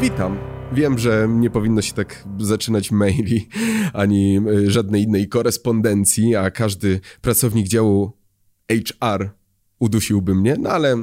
Witam. 0.00 0.38
Wiem, 0.72 0.98
że 0.98 1.28
nie 1.30 1.50
powinno 1.50 1.82
się 1.82 1.92
tak 1.92 2.24
zaczynać 2.38 2.90
maili 2.90 3.48
ani 3.92 4.40
y, 4.48 4.70
żadnej 4.70 5.02
innej 5.02 5.28
korespondencji, 5.28 6.36
a 6.36 6.50
każdy 6.50 7.00
pracownik 7.20 7.68
działu 7.68 8.12
HR 8.70 9.30
udusiłby 9.78 10.34
mnie, 10.34 10.56
no 10.60 10.70
ale 10.70 10.96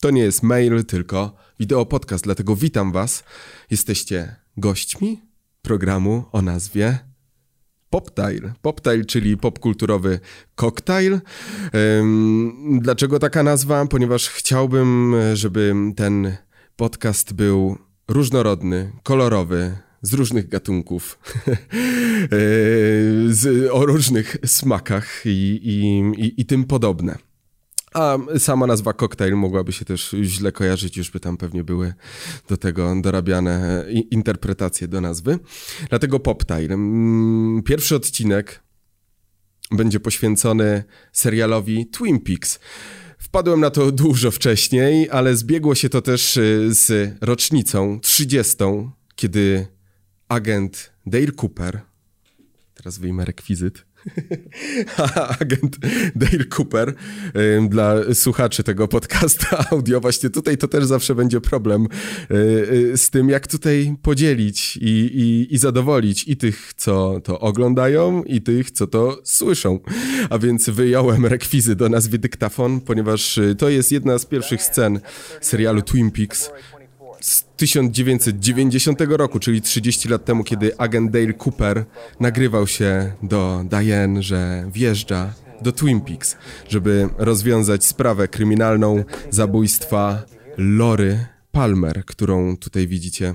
to 0.00 0.10
nie 0.10 0.22
jest 0.22 0.42
mail, 0.42 0.84
tylko 0.84 1.36
wideo 1.60 1.86
podcast, 1.86 2.24
dlatego 2.24 2.56
witam 2.56 2.92
Was. 2.92 3.24
Jesteście 3.70 4.36
gośćmi 4.56 5.20
programu 5.62 6.24
o 6.32 6.42
nazwie 6.42 6.98
Poptail. 7.90 8.52
Poptail, 8.62 9.04
czyli 9.04 9.36
popkulturowy 9.36 10.20
koktajl. 10.54 11.20
Dlaczego 12.80 13.18
taka 13.18 13.42
nazwa? 13.42 13.86
Ponieważ 13.86 14.28
chciałbym, 14.28 15.14
żeby 15.34 15.74
ten 15.96 16.36
podcast 16.76 17.32
był 17.32 17.85
różnorodny, 18.08 18.92
kolorowy, 19.02 19.76
z 20.02 20.12
różnych 20.12 20.48
gatunków, 20.48 21.18
Yy, 21.46 23.34
z, 23.34 23.70
o 23.72 23.86
różnych 23.86 24.36
smakach 24.46 25.22
i, 25.24 25.60
i, 25.62 26.40
i, 26.40 26.46
tym 26.46 26.64
podobne. 26.64 27.18
A 27.94 28.18
sama 28.38 28.66
nazwa 28.66 28.92
koktajl 28.92 29.34
mogłaby 29.34 29.72
się 29.72 29.84
też 29.84 30.14
źle 30.22 30.52
kojarzyć, 30.52 30.96
już 30.96 31.10
by 31.10 31.20
tam 31.20 31.36
pewnie 31.36 31.64
były 31.64 31.94
do 32.48 32.56
tego 32.56 32.94
dorabiane 33.02 33.84
i- 33.90 34.14
interpretacje 34.14 34.88
do 34.88 35.00
nazwy. 35.00 35.38
Dlatego 35.88 36.20
Poptail. 36.20 36.72
Mm, 36.72 37.62
Pierwszy 37.62 37.96
odcinek 37.96 38.62
będzie 39.70 40.00
poświęcony 40.00 40.84
serialowi 41.12 41.86
Twin 41.86 42.20
Peaks. 42.20 42.60
Wpadłem 43.26 43.60
na 43.60 43.70
to 43.70 43.92
dużo 43.92 44.30
wcześniej, 44.30 45.10
ale 45.10 45.36
zbiegło 45.36 45.74
się 45.74 45.88
to 45.88 46.02
też 46.02 46.36
y, 46.36 46.68
z 46.74 47.16
rocznicą 47.20 48.00
30, 48.00 48.56
kiedy 49.16 49.66
agent 50.28 50.92
Dale 51.06 51.32
Cooper, 51.42 51.80
teraz 52.74 52.98
wyjmę 52.98 53.24
rekwizyt, 53.24 53.85
agent 55.40 55.76
Dale 56.16 56.44
Cooper 56.58 56.94
dla 57.68 58.14
słuchaczy 58.14 58.62
tego 58.62 58.88
podcasta 58.88 59.64
audio. 59.70 60.00
Właśnie 60.00 60.30
tutaj 60.30 60.58
to 60.58 60.68
też 60.68 60.84
zawsze 60.84 61.14
będzie 61.14 61.40
problem 61.40 61.86
y, 62.30 62.34
y, 62.34 62.96
z 62.96 63.10
tym, 63.10 63.28
jak 63.28 63.46
tutaj 63.46 63.96
podzielić 64.02 64.76
i, 64.76 64.88
i, 64.88 65.54
i 65.54 65.58
zadowolić 65.58 66.28
i 66.28 66.36
tych, 66.36 66.72
co 66.76 67.20
to 67.24 67.40
oglądają, 67.40 68.22
i 68.22 68.42
tych, 68.42 68.70
co 68.70 68.86
to 68.86 69.20
słyszą. 69.24 69.80
A 70.30 70.38
więc 70.38 70.70
wyjąłem 70.70 71.26
rekwizyt 71.26 71.78
do 71.78 71.88
nazwy 71.88 72.18
dyktafon, 72.18 72.80
ponieważ 72.80 73.38
y, 73.38 73.54
to 73.54 73.68
jest 73.68 73.92
jedna 73.92 74.18
z 74.18 74.26
pierwszych 74.26 74.62
scen 74.62 75.00
serialu 75.40 75.82
Twin 75.82 76.10
Peaks 76.10 76.50
z 77.26 77.44
1990 77.56 79.00
roku, 79.00 79.38
czyli 79.38 79.62
30 79.62 80.08
lat 80.08 80.24
temu, 80.24 80.44
kiedy 80.44 80.78
agent 80.78 81.10
Dale 81.10 81.32
Cooper 81.44 81.84
nagrywał 82.20 82.66
się 82.66 83.12
do 83.22 83.64
Diane, 83.70 84.22
że 84.22 84.70
wjeżdża 84.72 85.34
do 85.62 85.72
Twin 85.72 86.00
Peaks, 86.00 86.36
żeby 86.68 87.08
rozwiązać 87.18 87.84
sprawę 87.84 88.28
kryminalną 88.28 89.04
zabójstwa 89.30 90.22
Lory 90.56 91.26
Palmer, 91.52 92.04
którą 92.04 92.56
tutaj 92.56 92.86
widzicie 92.86 93.34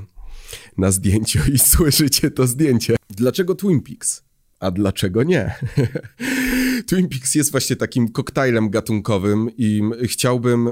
na 0.78 0.92
zdjęciu 0.92 1.39
i 1.53 1.59
słyszycie 1.75 2.31
to 2.31 2.47
zdjęcie. 2.47 2.95
Dlaczego 3.09 3.56
Twin 3.56 3.81
Peaks? 3.81 4.23
A 4.59 4.72
dlaczego 4.72 5.23
nie? 5.23 5.56
Twin 6.88 7.09
Peaks 7.09 7.36
jest 7.36 7.52
właśnie 7.52 7.75
takim 7.75 8.12
koktajlem 8.12 8.69
gatunkowym 8.69 9.50
i 9.58 9.81
chciałbym 10.03 10.72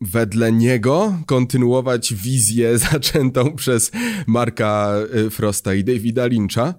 wedle 0.00 0.52
niego 0.52 1.18
kontynuować 1.26 2.14
wizję 2.14 2.78
zaczętą 2.90 3.56
przez 3.56 3.90
Marka 4.26 4.94
y, 5.26 5.30
Frosta 5.30 5.74
i 5.74 5.84
Davida 5.84 6.26
Lyncha, 6.26 6.74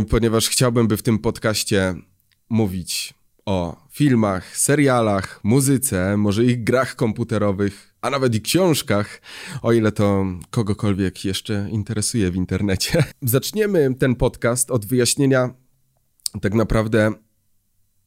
y, 0.00 0.04
ponieważ 0.04 0.48
chciałbym, 0.48 0.88
by 0.88 0.96
w 0.96 1.02
tym 1.02 1.18
podcaście 1.18 1.94
mówić 2.48 3.14
o 3.46 3.86
filmach, 3.90 4.56
serialach, 4.56 5.40
muzyce, 5.44 6.16
może 6.16 6.44
ich 6.44 6.64
grach 6.64 6.96
komputerowych, 6.96 7.94
a 8.00 8.10
nawet 8.10 8.34
i 8.34 8.42
książkach, 8.42 9.20
o 9.62 9.72
ile 9.72 9.92
to 9.92 10.24
kogokolwiek 10.50 11.24
jeszcze 11.24 11.68
interesuje 11.70 12.30
w 12.30 12.36
internecie. 12.36 13.04
Zaczniemy 13.22 13.94
ten 13.94 14.14
podcast 14.14 14.70
od 14.70 14.86
wyjaśnienia 14.86 15.54
tak 16.40 16.54
naprawdę 16.54 17.12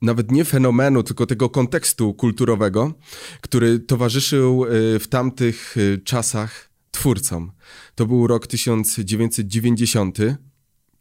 nawet 0.01 0.31
nie 0.31 0.45
fenomenu, 0.45 1.03
tylko 1.03 1.25
tego 1.25 1.49
kontekstu 1.49 2.13
kulturowego, 2.13 2.93
który 3.41 3.79
towarzyszył 3.79 4.65
y, 4.65 4.99
w 4.99 5.07
tamtych 5.07 5.77
y, 5.77 6.01
czasach 6.03 6.69
twórcom. 6.91 7.51
To 7.95 8.05
był 8.05 8.27
rok 8.27 8.47
1990. 8.47 10.17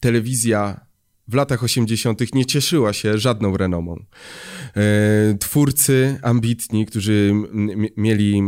Telewizja 0.00 0.86
w 1.28 1.34
latach 1.34 1.64
80. 1.64 2.34
nie 2.34 2.46
cieszyła 2.46 2.92
się 2.92 3.18
żadną 3.18 3.56
renomą. 3.56 4.04
E, 4.76 5.38
Twórcy 5.40 6.18
ambitni, 6.22 6.86
którzy 6.86 7.32
mieli 7.96 8.42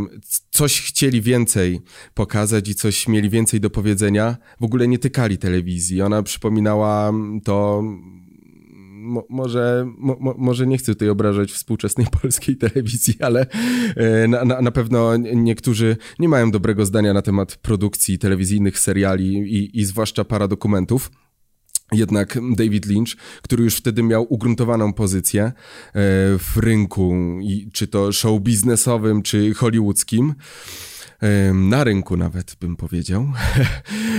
coś 0.50 0.80
chcieli 0.80 1.22
więcej 1.22 1.80
pokazać 2.14 2.68
i 2.68 2.74
coś 2.74 3.08
mieli 3.08 3.30
więcej 3.30 3.60
do 3.60 3.70
powiedzenia, 3.70 4.36
w 4.60 4.64
ogóle 4.64 4.88
nie 4.88 4.98
tykali 4.98 5.38
telewizji. 5.38 6.02
Ona 6.02 6.22
przypominała 6.22 7.12
to 7.44 7.82
mo, 9.06 9.26
może, 9.28 9.86
mo, 9.98 10.16
mo- 10.20 10.34
może 10.38 10.66
nie 10.66 10.78
chcę 10.78 10.92
tutaj 10.92 11.08
obrażać 11.08 11.52
współczesnej 11.52 12.06
polskiej 12.22 12.56
telewizji, 12.56 13.14
ale 13.20 13.46
e, 13.96 14.28
na, 14.28 14.44
na, 14.44 14.60
na 14.60 14.70
pewno 14.70 15.16
niektórzy 15.16 15.96
nie 16.18 16.28
mają 16.28 16.50
dobrego 16.50 16.86
zdania 16.86 17.12
na 17.12 17.22
temat 17.22 17.56
produkcji 17.56 18.18
telewizyjnych 18.18 18.78
seriali 18.78 19.26
i, 19.34 19.80
i 19.80 19.84
zwłaszcza 19.84 20.24
paradokumentów. 20.24 21.10
Jednak 21.92 22.38
David 22.56 22.86
Lynch, 22.86 23.16
który 23.42 23.64
już 23.64 23.76
wtedy 23.76 24.02
miał 24.02 24.26
ugruntowaną 24.34 24.92
pozycję 24.92 25.42
e, 25.44 25.52
w 26.38 26.56
rynku, 26.56 27.14
czy 27.72 27.86
to 27.86 28.12
show 28.12 28.40
biznesowym, 28.40 29.22
czy 29.22 29.54
hollywoodzkim, 29.54 30.34
na 31.54 31.84
rynku 31.84 32.16
nawet 32.16 32.56
bym 32.60 32.76
powiedział, 32.76 33.26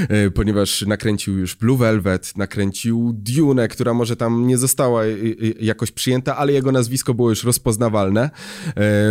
e, 0.09 0.31
ponieważ 0.31 0.81
nakręcił 0.81 1.38
już 1.38 1.56
Blue 1.56 1.78
Velvet, 1.78 2.38
nakręcił 2.38 3.13
Dune, 3.13 3.68
która 3.68 3.94
może 3.94 4.16
tam 4.16 4.47
nie 4.47 4.58
została 4.58 5.03
e, 5.03 5.07
e, 5.07 5.13
jakoś 5.59 5.91
przyjęta, 5.91 6.38
ale 6.38 6.53
jego 6.53 6.72
nazwisko 6.72 7.13
było 7.13 7.30
już 7.30 7.44
rozpoznawalne. 7.44 8.30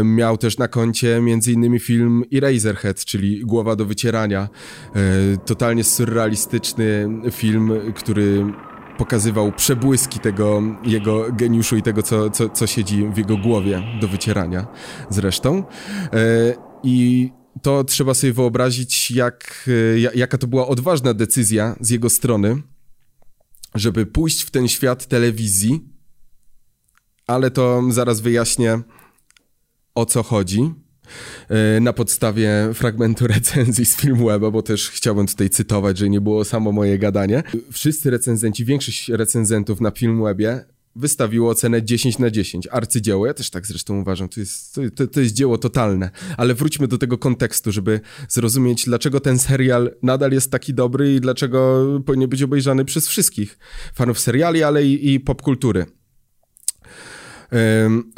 Miał 0.05 0.39
też 0.39 0.59
na 0.59 0.69
koncie 0.69 1.21
między 1.21 1.53
innymi 1.53 1.79
film 1.79 2.23
Eraserhead, 2.35 3.05
czyli 3.05 3.41
Głowa 3.41 3.77
do 3.77 3.85
wycierania. 3.85 4.49
Totalnie 5.47 5.85
surrealistyczny 5.85 7.09
film, 7.31 7.73
który 7.95 8.45
pokazywał 8.99 9.53
przebłyski 9.53 10.21
tego 10.21 10.63
jego 10.85 11.33
geniuszu 11.33 11.77
i 11.77 11.83
tego, 11.83 12.03
co, 12.03 12.31
co, 12.31 12.49
co 12.49 12.67
siedzi 12.67 13.09
w 13.09 13.19
jego 13.19 13.37
głowie 13.37 13.83
do 14.01 14.09
wycierania 14.09 14.67
zresztą. 15.11 15.65
I 16.83 17.31
to 17.63 17.85
trzeba 17.85 18.15
sobie 18.15 18.33
wyobrazić, 18.33 19.11
jak, 19.11 19.69
ja- 19.97 20.11
jaka 20.15 20.39
to 20.39 20.47
była 20.47 20.69
odważna 20.69 21.15
decyzja 21.15 21.77
z 21.81 21.91
jego 21.91 22.11
strony, 22.11 22.63
żeby 23.75 24.07
pójść 24.07 24.43
w 24.43 24.51
ten 24.51 24.69
świat 24.69 25.07
telewizji, 25.07 25.81
ale 27.27 27.51
to 27.51 27.83
zaraz 27.91 28.21
wyjaśnię, 28.21 28.81
o 29.95 30.07
co 30.07 30.23
chodzi. 30.23 30.75
E, 31.49 31.81
Na 31.81 31.93
podstawie 31.93 32.51
fragmentu 32.75 33.27
recenzji 33.37 33.87
z 33.87 33.97
Filmweba, 33.97 34.51
bo 34.51 34.63
też 34.63 34.91
chciałbym 34.91 35.27
tutaj 35.27 35.51
cytować, 35.51 35.99
że 35.99 36.09
nie 36.11 36.21
było 36.21 36.45
samo 36.45 36.73
moje 36.73 36.99
gadanie. 36.99 37.43
Wszyscy 37.73 38.11
recenzenci, 38.11 38.65
większość 38.65 39.09
recenzentów 39.09 39.81
na 39.81 39.91
Filmwebie 39.91 40.65
wystawiło 40.97 41.51
ocenę 41.51 41.83
10 41.83 42.19
na 42.19 42.31
10. 42.31 42.69
Arcydzieło, 42.71 43.27
ja 43.27 43.35
też 43.35 43.51
tak 43.51 43.67
zresztą 43.67 44.01
uważam, 44.01 44.29
to 44.29 44.41
jest, 44.41 44.81
to, 44.97 45.07
to, 45.07 45.21
jest 45.21 45.35
dzieło 45.35 45.59
totalne. 45.59 46.11
Ale 46.37 46.55
wróćmy 46.55 46.89
do 46.89 46.99
tego 46.99 47.19
kontekstu, 47.19 47.73
żeby 47.73 48.01
zrozumieć, 48.29 48.85
dlaczego 48.85 49.21
ten 49.21 49.39
serial 49.39 49.95
nadal 50.03 50.33
jest 50.33 50.51
taki 50.51 50.75
dobry 50.75 51.15
i 51.15 51.21
dlaczego 51.21 51.87
powinien 52.07 52.31
być 52.31 52.43
obejrzany 52.43 52.85
przez 52.85 53.09
wszystkich 53.09 53.59
fanów 53.95 54.21
seriali, 54.21 54.63
ale 54.63 54.85
i, 54.85 55.15
i 55.15 55.21
popkultury. 55.21 55.87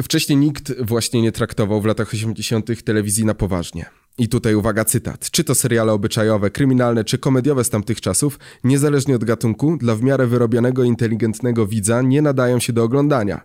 Wcześniej 0.02 0.38
nikt 0.38 0.82
właśnie 0.82 1.22
nie 1.22 1.32
traktował 1.32 1.80
w 1.80 1.84
latach 1.84 2.14
80. 2.14 2.84
telewizji 2.84 3.24
na 3.24 3.34
poważnie. 3.34 3.84
I 4.18 4.28
tutaj 4.28 4.54
uwaga, 4.54 4.84
cytat. 4.84 5.30
Czy 5.30 5.44
to 5.44 5.54
seriale 5.54 5.92
obyczajowe, 5.92 6.50
kryminalne 6.50 7.04
czy 7.04 7.18
komediowe 7.18 7.64
z 7.64 7.70
tamtych 7.70 8.00
czasów, 8.00 8.38
niezależnie 8.64 9.16
od 9.16 9.24
gatunku, 9.24 9.76
dla 9.76 9.94
w 9.94 10.02
miarę 10.02 10.26
wyrobionego, 10.26 10.84
inteligentnego 10.84 11.66
widza 11.66 12.02
nie 12.02 12.22
nadają 12.22 12.60
się 12.60 12.72
do 12.72 12.82
oglądania. 12.82 13.40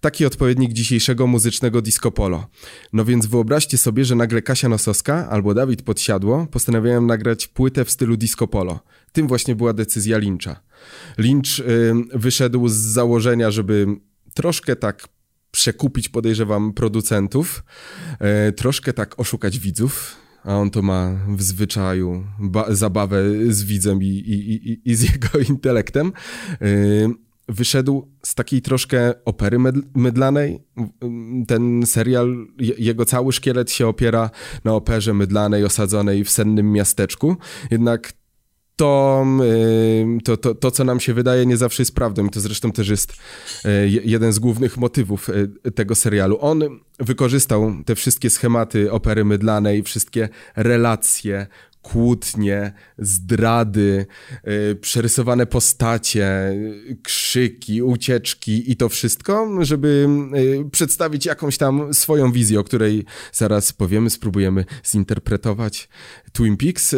Taki 0.00 0.26
odpowiednik 0.26 0.72
dzisiejszego 0.72 1.26
muzycznego 1.26 1.82
disco 1.82 2.10
polo. 2.10 2.46
No 2.92 3.04
więc 3.04 3.26
wyobraźcie 3.26 3.78
sobie, 3.78 4.04
że 4.04 4.14
nagle 4.14 4.42
Kasia 4.42 4.68
Nosowska 4.68 5.28
albo 5.28 5.54
Dawid 5.54 5.82
Podsiadło 5.82 6.46
postanawiają 6.50 7.02
nagrać 7.02 7.46
płytę 7.46 7.84
w 7.84 7.90
stylu 7.90 8.16
disco 8.16 8.46
polo. 8.46 8.80
Tym 9.12 9.28
właśnie 9.28 9.54
była 9.54 9.72
decyzja 9.72 10.18
Lyncha. 10.18 10.60
Lynch 11.18 11.60
ym, 11.90 12.08
wyszedł 12.14 12.68
z 12.68 12.74
założenia, 12.74 13.50
żeby 13.50 13.86
troszkę 14.34 14.76
tak 14.76 15.08
przekupić, 15.50 16.08
podejrzewam, 16.08 16.72
producentów, 16.72 17.64
e, 18.18 18.52
troszkę 18.52 18.92
tak 18.92 19.20
oszukać 19.20 19.58
widzów, 19.58 20.16
a 20.44 20.56
on 20.56 20.70
to 20.70 20.82
ma 20.82 21.20
w 21.28 21.42
zwyczaju 21.42 22.24
zabawę 22.68 23.22
z 23.48 23.64
widzem 23.64 24.02
i, 24.02 24.06
i, 24.06 24.70
i, 24.70 24.80
i 24.84 24.94
z 24.94 25.02
jego 25.12 25.38
intelektem. 25.48 26.12
Yy, 26.60 27.14
wyszedł 27.48 28.08
z 28.22 28.34
takiej 28.34 28.62
troszkę 28.62 29.24
opery 29.24 29.58
mydlanej. 29.94 30.58
Ten 31.46 31.86
serial, 31.86 32.46
jego 32.58 33.04
cały 33.04 33.32
szkielet 33.32 33.70
się 33.70 33.86
opiera 33.86 34.30
na 34.64 34.74
operze 34.74 35.14
mydlanej 35.14 35.64
osadzonej 35.64 36.24
w 36.24 36.30
sennym 36.30 36.72
miasteczku. 36.72 37.36
Jednak 37.70 38.12
to, 38.78 39.26
to, 40.24 40.36
to, 40.36 40.54
to, 40.54 40.70
co 40.70 40.84
nam 40.84 41.00
się 41.00 41.14
wydaje, 41.14 41.46
nie 41.46 41.56
zawsze 41.56 41.82
jest 41.82 41.94
prawdą. 41.94 42.26
I 42.26 42.30
to 42.30 42.40
zresztą 42.40 42.72
też 42.72 42.88
jest 42.88 43.12
e, 43.64 43.88
jeden 43.88 44.32
z 44.32 44.38
głównych 44.38 44.76
motywów 44.76 45.30
e, 45.64 45.70
tego 45.70 45.94
serialu. 45.94 46.38
On 46.40 46.62
wykorzystał 46.98 47.74
te 47.86 47.94
wszystkie 47.94 48.30
schematy 48.30 48.92
opery 48.92 49.24
mydlanej, 49.24 49.82
wszystkie 49.82 50.28
relacje, 50.56 51.46
kłótnie, 51.82 52.72
zdrady, 52.98 54.06
przerysowane 54.80 55.46
postacie, 55.46 56.54
krzyki, 57.02 57.82
ucieczki 57.82 58.72
i 58.72 58.76
to 58.76 58.88
wszystko, 58.88 59.48
żeby 59.60 60.08
przedstawić 60.72 61.26
jakąś 61.26 61.58
tam 61.58 61.94
swoją 61.94 62.32
wizję, 62.32 62.60
o 62.60 62.64
której 62.64 63.04
zaraz 63.32 63.72
powiemy, 63.72 64.10
spróbujemy 64.10 64.64
zinterpretować 64.84 65.88
Twin 66.32 66.56
Peaks. 66.56 66.94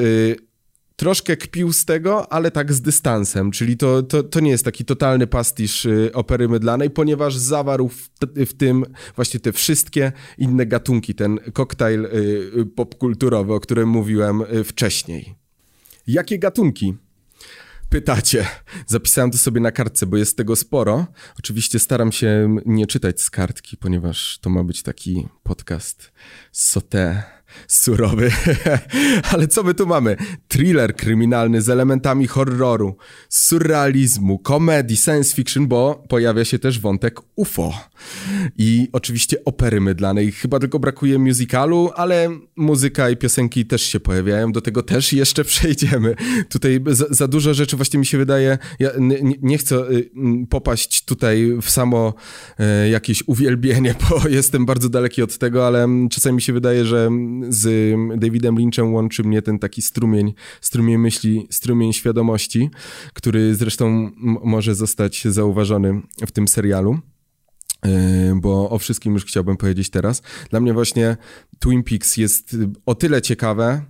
Troszkę 1.01 1.37
kpił 1.37 1.73
z 1.73 1.85
tego, 1.85 2.33
ale 2.33 2.51
tak 2.51 2.73
z 2.73 2.81
dystansem, 2.81 3.51
czyli 3.51 3.77
to, 3.77 4.03
to, 4.03 4.23
to 4.23 4.41
nie 4.41 4.51
jest 4.51 4.65
taki 4.65 4.85
totalny 4.85 5.27
pastisz 5.27 5.85
y, 5.85 6.11
opery 6.15 6.49
mydlanej, 6.49 6.91
ponieważ 6.91 7.37
zawarł 7.37 7.89
w, 7.89 8.09
w 8.37 8.57
tym 8.57 8.85
właśnie 9.17 9.41
te 9.41 9.53
wszystkie 9.53 10.13
inne 10.39 10.67
gatunki, 10.67 11.15
ten 11.15 11.39
koktajl 11.53 12.05
y, 12.05 12.09
y, 12.59 12.67
popkulturowy, 12.67 13.55
o 13.55 13.61
którym 13.61 13.89
mówiłem 13.89 14.43
wcześniej. 14.65 15.35
Jakie 16.07 16.39
gatunki? 16.39 16.95
pytacie. 17.89 18.47
Zapisałem 18.87 19.31
to 19.31 19.39
sobie 19.39 19.61
na 19.61 19.73
kartce, 19.73 20.07
bo 20.07 20.17
jest 20.17 20.37
tego 20.37 20.57
sporo. 20.57 21.07
Oczywiście 21.39 21.79
staram 21.79 22.13
się 22.13 22.57
nie 22.67 22.87
czytać 22.87 23.23
z 23.23 23.31
kartki, 23.31 23.77
ponieważ 23.77 24.39
to 24.39 24.51
ma 24.51 24.65
być 24.65 24.83
taki 24.83 25.29
podcast 25.43 26.13
sote 26.53 27.23
surowy. 27.69 28.31
Ale 29.33 29.49
co 29.49 29.63
my 29.63 29.75
tu 29.75 29.87
mamy? 29.87 30.17
Thriller 30.49 30.97
kryminalny 30.97 31.63
z 31.63 31.69
elementami 31.69 32.27
horroru, 32.27 32.97
surrealizmu, 33.29 34.39
komedii, 34.39 34.97
science 34.97 35.35
fiction, 35.35 35.69
bo 35.69 36.05
pojawia 36.09 36.45
się 36.45 36.59
też 36.59 36.81
wątek 36.81 37.21
UFO. 37.37 37.90
I 38.59 38.89
oczywiście 38.93 39.45
opery 39.45 39.81
mydlanej. 39.81 40.33
Chyba 40.33 40.59
tylko 40.59 40.79
brakuje 40.79 41.19
musicalu, 41.19 41.91
ale 41.97 42.29
muzyka 42.57 43.11
i 43.11 43.17
piosenki 43.17 43.67
też 43.67 43.83
się 43.83 44.01
pojawiają. 44.01 44.53
Do 44.53 44.61
tego 44.61 44.83
też 44.83 45.13
jeszcze 45.13 45.45
przejdziemy. 45.51 46.15
Tutaj 46.49 46.81
za, 46.87 47.07
za 47.11 47.29
dużo 47.29 47.55
rzeczy 47.55 47.77
właśnie 47.77 47.99
mi 47.99 48.07
się 48.07 48.19
wydaje. 48.19 48.59
Ja 48.79 48.91
nie, 48.99 49.37
nie 49.43 49.59
chcę 49.59 49.77
y, 49.91 50.11
popaść 50.51 51.05
tutaj 51.05 51.53
w 51.63 51.71
samo 51.71 52.15
e, 52.59 52.89
jakieś 52.89 53.23
uwielbienie, 53.27 53.95
bo 54.11 54.29
jestem 54.29 54.67
bardzo 54.67 54.89
daleki 54.89 55.23
od 55.23 55.39
tego, 55.39 55.67
ale 55.67 55.89
czasami 56.11 56.35
mi 56.35 56.43
się 56.43 56.53
wydaje, 56.53 56.85
że 56.85 57.11
z 57.49 57.95
Davidem 58.21 58.59
Lynchem 58.59 58.95
łączy 58.95 59.23
mnie 59.25 59.43
ten 59.43 59.59
taki 59.59 59.83
strumień, 59.83 60.35
strumień 60.61 60.99
myśli, 60.99 61.47
strumień 61.51 61.93
świadomości, 61.93 62.71
który 63.13 63.55
zresztą 63.55 64.11
może 64.45 64.75
zostać 64.75 65.25
zauważony 65.25 66.03
w 66.27 66.33
tym 66.33 66.49
serialu 66.49 66.99
bo 68.35 68.71
o 68.71 68.79
wszystkim 68.79 69.13
już 69.15 69.25
chciałbym 69.25 69.57
powiedzieć 69.57 69.91
teraz. 69.91 70.23
Dla 70.51 70.61
mnie 70.61 70.73
właśnie 70.73 71.17
Twin 71.59 71.83
Peaks 71.83 72.17
jest 72.17 72.57
o 72.87 72.95
tyle 72.95 73.23
ciekawe, 73.23 73.83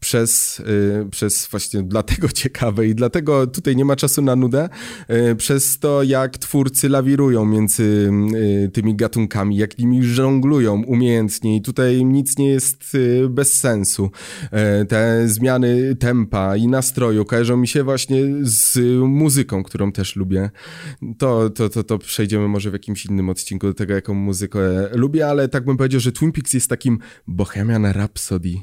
przez, 0.00 0.60
y, 0.60 1.06
przez 1.10 1.46
właśnie 1.46 1.82
dlatego 1.82 2.28
ciekawe 2.42 2.86
i 2.86 2.94
dlatego 2.94 3.46
tutaj 3.46 3.76
nie 3.76 3.84
ma 3.84 3.96
czasu 3.96 4.22
na 4.22 4.36
nudę, 4.36 4.68
y, 5.30 5.36
przez 5.36 5.78
to 5.78 6.02
jak 6.02 6.38
twórcy 6.38 6.88
lawirują 6.88 7.44
między 7.44 8.10
y, 8.64 8.70
tymi 8.72 8.96
gatunkami, 8.96 9.56
jak 9.56 9.78
nimi 9.78 10.04
żonglują 10.04 10.82
umiejętnie 10.82 11.56
i 11.56 11.62
tutaj 11.62 12.04
nic 12.04 12.38
nie 12.38 12.48
jest 12.48 12.96
bez 13.28 13.54
sensu. 13.54 14.10
Te 14.88 15.28
zmiany 15.28 15.94
tempa 15.94 16.56
i 16.56 16.66
nastroju 16.66 17.24
kojarzą 17.24 17.56
mi 17.56 17.68
się 17.68 17.84
właśnie 17.84 18.16
z 18.42 18.78
muzyką, 19.08 19.62
którą 19.62 19.92
też 19.92 20.16
lubię. 20.16 20.50
To, 21.18 21.50
to, 21.50 21.68
to, 21.68 21.84
to 21.84 21.98
przejdziemy 21.98 22.48
może 22.48 22.70
w 22.70 22.72
jakimś 22.72 23.06
innym 23.06 23.28
odcinku 23.28 23.66
do 23.66 23.74
tego, 23.74 23.94
jaką 23.94 24.14
muzykę 24.14 24.60
lubię, 24.92 25.28
ale 25.28 25.48
tak 25.48 25.64
bym 25.64 25.76
powiedział, 25.76 26.00
że 26.00 26.12
Twin 26.12 26.32
Peaks 26.32 26.54
jest 26.54 26.68
takim 26.68 26.98
Bohemian 27.26 27.86
Rhapsody 27.86 28.54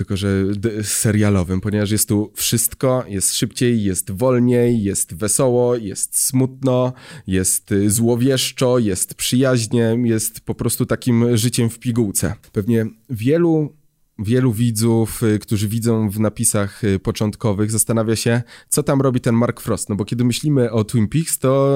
tylko 0.00 0.16
że 0.16 0.44
serialowym, 0.82 1.60
ponieważ 1.60 1.90
jest 1.90 2.08
tu 2.08 2.32
wszystko, 2.34 3.04
jest 3.08 3.34
szybciej, 3.34 3.82
jest 3.82 4.10
wolniej, 4.10 4.82
jest 4.82 5.14
wesoło, 5.14 5.76
jest 5.76 6.26
smutno, 6.26 6.92
jest 7.26 7.72
y, 7.72 7.90
złowieszczo, 7.90 8.78
jest 8.78 9.14
przyjaźnie, 9.14 9.96
jest 10.04 10.40
po 10.40 10.54
prostu 10.54 10.86
takim 10.86 11.36
życiem 11.36 11.70
w 11.70 11.78
pigułce. 11.78 12.34
Pewnie 12.52 12.86
wielu 13.10 13.76
wielu 14.18 14.52
widzów, 14.52 15.22
y, 15.22 15.38
którzy 15.38 15.68
widzą 15.68 16.10
w 16.10 16.20
napisach 16.20 16.84
y, 16.84 16.98
początkowych, 16.98 17.70
zastanawia 17.70 18.16
się, 18.16 18.42
co 18.68 18.82
tam 18.82 19.00
robi 19.00 19.20
ten 19.20 19.34
Mark 19.34 19.60
Frost. 19.60 19.88
No 19.88 19.96
bo 19.96 20.04
kiedy 20.04 20.24
myślimy 20.24 20.70
o 20.70 20.84
Twin 20.84 21.08
Peaks, 21.08 21.38
to 21.38 21.70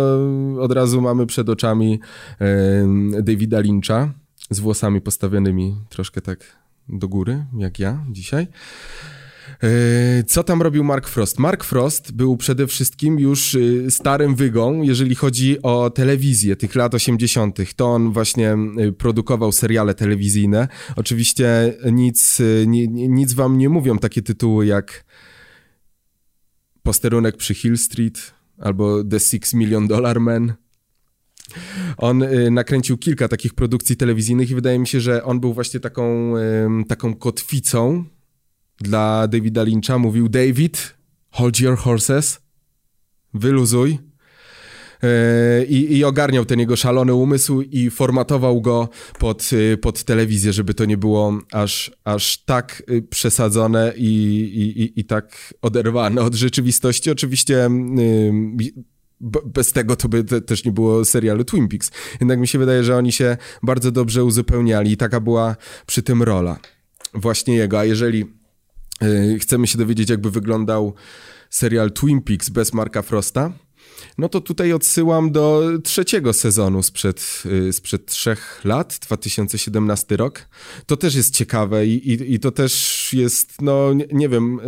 od 0.60 0.72
razu 0.72 1.00
mamy 1.00 1.26
przed 1.26 1.48
oczami 1.48 2.00
Davida 3.22 3.60
Lyncha 3.60 4.12
z 4.50 4.60
włosami 4.60 5.00
postawionymi 5.00 5.76
troszkę 5.88 6.20
tak 6.20 6.63
do 6.88 7.08
góry, 7.08 7.44
jak 7.58 7.78
ja 7.78 8.04
dzisiaj. 8.10 8.46
E, 9.62 10.24
co 10.24 10.44
tam 10.44 10.62
robił 10.62 10.84
Mark 10.84 11.08
Frost? 11.08 11.38
Mark 11.38 11.64
Frost 11.64 12.12
był 12.12 12.36
przede 12.36 12.66
wszystkim 12.66 13.18
już 13.18 13.54
y, 13.54 13.90
starym 13.90 14.34
wygą, 14.34 14.82
jeżeli 14.82 15.14
chodzi 15.14 15.62
o 15.62 15.90
telewizję 15.90 16.56
tych 16.56 16.74
lat 16.74 16.94
80. 16.94 17.58
To 17.76 17.86
on 17.86 18.12
właśnie 18.12 18.56
y, 18.78 18.92
produkował 18.92 19.52
seriale 19.52 19.94
telewizyjne. 19.94 20.68
Oczywiście 20.96 21.74
nic, 21.92 22.40
y, 22.40 22.64
nic 22.92 23.32
wam 23.32 23.58
nie 23.58 23.68
mówią 23.68 23.98
takie 23.98 24.22
tytuły 24.22 24.66
jak 24.66 25.04
Posterunek 26.82 27.36
przy 27.36 27.54
Hill 27.54 27.78
Street 27.78 28.34
albo 28.58 29.04
The 29.04 29.20
Six 29.20 29.54
Million 29.54 29.88
Dollar 29.88 30.20
Man. 30.20 30.54
On 31.96 32.22
y, 32.22 32.50
nakręcił 32.50 32.98
kilka 32.98 33.28
takich 33.28 33.54
produkcji 33.54 33.96
telewizyjnych 33.96 34.50
i 34.50 34.54
wydaje 34.54 34.78
mi 34.78 34.86
się, 34.86 35.00
że 35.00 35.24
on 35.24 35.40
był 35.40 35.54
właśnie 35.54 35.80
taką, 35.80 36.34
taką 36.88 37.14
kotwicą 37.14 38.04
dla 38.80 39.28
Davida 39.28 39.62
Lyncha. 39.62 39.98
Mówił, 39.98 40.28
David, 40.28 40.94
hold 41.30 41.60
your 41.60 41.78
horses, 41.78 42.40
wyluzuj. 43.34 43.98
Y, 45.04 45.64
I, 45.64 45.96
I, 45.96 46.04
ogarniał 46.04 46.44
ten 46.44 46.58
jego 46.58 46.76
szalony 46.76 47.14
umysł 47.14 47.60
i 47.60 47.90
formatował 47.90 48.60
go 48.60 48.88
pod, 49.18 49.50
y, 49.52 49.76
pod 49.76 50.04
telewizję, 50.04 50.52
żeby 50.52 50.74
to 50.74 50.84
nie 50.84 50.96
było 50.96 51.38
aż, 51.52 51.90
aż 52.04 52.44
tak 52.44 52.82
y, 52.90 53.02
przesadzone 53.02 53.92
i, 53.96 54.06
i, 54.76 55.00
i 55.00 55.04
tak 55.04 55.54
oderwane 55.62 56.22
od 56.22 56.34
rzeczywistości. 56.34 57.10
Oczywiście 57.10 57.68
bez 59.44 59.72
tego 59.72 59.96
to 59.96 60.08
by 60.08 60.24
te, 60.24 60.40
też 60.40 60.64
nie 60.64 60.72
było 60.72 61.04
serialu 61.04 61.44
Twin 61.44 61.68
Peaks. 61.68 61.90
Jednak 62.20 62.38
mi 62.38 62.48
się 62.48 62.58
wydaje, 62.58 62.84
że 62.84 62.96
oni 62.96 63.12
się 63.12 63.36
bardzo 63.62 63.90
dobrze 63.90 64.24
uzupełniali 64.24 64.92
i 64.92 64.96
taka 64.96 65.20
była 65.20 65.56
przy 65.86 66.02
tym 66.02 66.22
rola 66.22 66.58
właśnie 67.14 67.56
jego. 67.56 67.78
A 67.78 67.84
jeżeli 67.84 68.24
yy, 69.00 69.38
chcemy 69.38 69.66
się 69.66 69.78
dowiedzieć, 69.78 70.10
jakby 70.10 70.30
wyglądał 70.30 70.94
serial 71.50 71.92
Twin 71.92 72.22
Peaks 72.22 72.48
bez 72.48 72.72
Marka 72.72 73.02
Frosta, 73.02 73.52
no 74.18 74.28
to 74.28 74.40
tutaj 74.40 74.72
odsyłam 74.72 75.32
do 75.32 75.70
trzeciego 75.84 76.32
sezonu 76.32 76.82
sprzed, 76.82 77.42
y, 77.46 77.72
sprzed 77.72 78.06
trzech 78.06 78.60
lat, 78.64 78.98
2017 79.06 80.16
rok. 80.16 80.48
To 80.86 80.96
też 80.96 81.14
jest 81.14 81.34
ciekawe 81.34 81.86
i, 81.86 82.12
i, 82.12 82.34
i 82.34 82.40
to 82.40 82.50
też 82.50 83.12
jest, 83.12 83.62
no 83.62 83.92
nie, 83.92 84.06
nie, 84.12 84.28
wiem, 84.28 84.60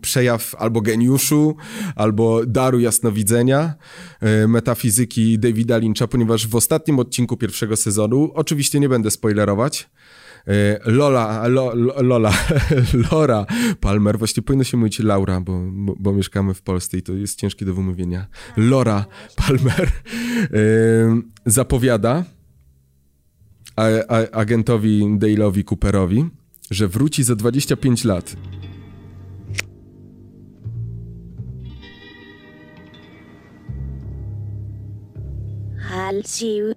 przejaw 0.00 0.54
albo 0.54 0.80
geniuszu, 0.80 1.56
albo 1.96 2.46
daru 2.46 2.80
jasnowidzenia, 2.80 3.74
y, 4.44 4.48
metafizyki 4.48 5.38
Davida 5.38 5.78
Lyncha, 5.78 6.06
ponieważ 6.06 6.46
w 6.46 6.56
ostatnim 6.56 6.98
odcinku 6.98 7.36
pierwszego 7.36 7.76
sezonu, 7.76 8.30
oczywiście 8.34 8.80
nie 8.80 8.88
będę 8.88 9.10
spoilerować, 9.10 9.88
Lola, 10.84 11.48
Lo, 11.48 11.74
Lola, 12.02 12.32
Lora 13.10 13.46
Palmer, 13.80 14.18
właśnie 14.18 14.42
powinno 14.42 14.64
się 14.64 14.76
mówić 14.76 14.98
Laura, 14.98 15.40
bo, 15.40 15.60
bo, 15.72 15.94
bo, 15.98 16.12
mieszkamy 16.12 16.54
w 16.54 16.62
Polsce 16.62 16.98
i 16.98 17.02
to 17.02 17.12
jest 17.12 17.38
ciężkie 17.38 17.64
do 17.64 17.74
wymówienia. 17.74 18.26
Lora 18.56 19.06
Palmer 19.36 19.88
e, 19.88 19.88
zapowiada 21.46 22.24
a, 23.76 23.84
a, 24.08 24.30
agentowi 24.30 25.18
Dale'owi 25.18 25.64
Cooperowi, 25.64 26.24
że 26.70 26.88
wróci 26.88 27.24
za 27.24 27.36
25 27.36 28.04
lat. 28.04 28.36
I'll 35.98 36.22
see 36.24 36.72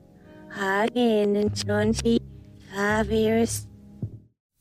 you 2.73 2.81
again 2.81 3.01
in 3.01 3.05
20 3.05 3.05
five 3.05 3.11
years. 3.11 3.69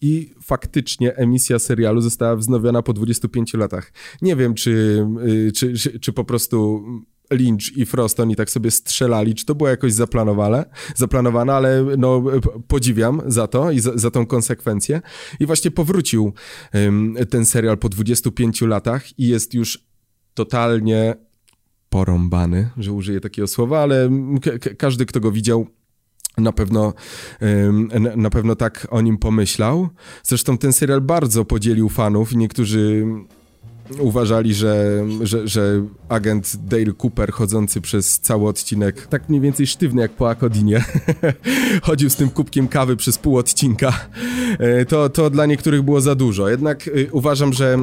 I 0.00 0.34
faktycznie 0.42 1.16
emisja 1.16 1.58
serialu 1.58 2.00
została 2.00 2.36
wznowiona 2.36 2.82
po 2.82 2.92
25 2.92 3.54
latach. 3.54 3.92
Nie 4.22 4.36
wiem, 4.36 4.54
czy, 4.54 5.06
y, 5.26 5.52
czy, 5.52 5.74
czy, 5.74 6.00
czy 6.00 6.12
po 6.12 6.24
prostu 6.24 6.84
Lynch 7.30 7.76
i 7.76 7.86
Frost, 7.86 8.20
oni 8.20 8.36
tak 8.36 8.50
sobie 8.50 8.70
strzelali, 8.70 9.34
czy 9.34 9.44
to 9.44 9.54
było 9.54 9.68
jakoś 9.68 9.92
zaplanowane, 9.92 10.64
zaplanowane 10.96 11.54
ale 11.54 11.86
no, 11.98 12.22
podziwiam 12.68 13.22
za 13.26 13.46
to 13.46 13.70
i 13.70 13.80
za, 13.80 13.98
za 13.98 14.10
tą 14.10 14.26
konsekwencję. 14.26 15.00
I 15.40 15.46
właśnie 15.46 15.70
powrócił 15.70 16.32
um, 16.74 17.16
ten 17.30 17.46
serial 17.46 17.78
po 17.78 17.88
25 17.88 18.60
latach 18.60 19.18
i 19.18 19.28
jest 19.28 19.54
już 19.54 19.88
totalnie 20.34 21.14
porąbany, 21.88 22.70
że 22.76 22.92
użyję 22.92 23.20
takiego 23.20 23.48
słowa, 23.48 23.80
ale 23.80 24.10
każdy, 24.78 25.06
kto 25.06 25.20
go 25.20 25.32
widział, 25.32 25.66
na 26.38 26.52
pewno, 26.52 26.94
na 28.16 28.30
pewno 28.30 28.56
tak 28.56 28.86
o 28.90 29.00
nim 29.00 29.18
pomyślał. 29.18 29.88
Zresztą 30.22 30.58
ten 30.58 30.72
serial 30.72 31.00
bardzo 31.00 31.44
podzielił 31.44 31.88
fanów. 31.88 32.34
Niektórzy 32.34 33.06
uważali, 34.00 34.54
że, 34.54 35.04
że, 35.22 35.48
że 35.48 35.84
agent 36.08 36.56
Dale 36.56 36.92
Cooper 37.02 37.32
chodzący 37.32 37.80
przez 37.80 38.20
cały 38.20 38.48
odcinek, 38.48 39.06
tak 39.06 39.28
mniej 39.28 39.40
więcej 39.40 39.66
sztywny 39.66 40.02
jak 40.02 40.12
po 40.12 40.30
Akodinie, 40.30 40.84
chodził 41.82 42.10
z 42.10 42.16
tym 42.16 42.30
kubkiem 42.30 42.68
kawy 42.68 42.96
przez 42.96 43.18
pół 43.18 43.36
odcinka, 43.36 43.92
e, 44.58 44.84
to, 44.84 45.08
to 45.08 45.30
dla 45.30 45.46
niektórych 45.46 45.82
było 45.82 46.00
za 46.00 46.14
dużo. 46.14 46.48
Jednak 46.48 46.88
e, 46.88 47.12
uważam, 47.12 47.52
że 47.52 47.78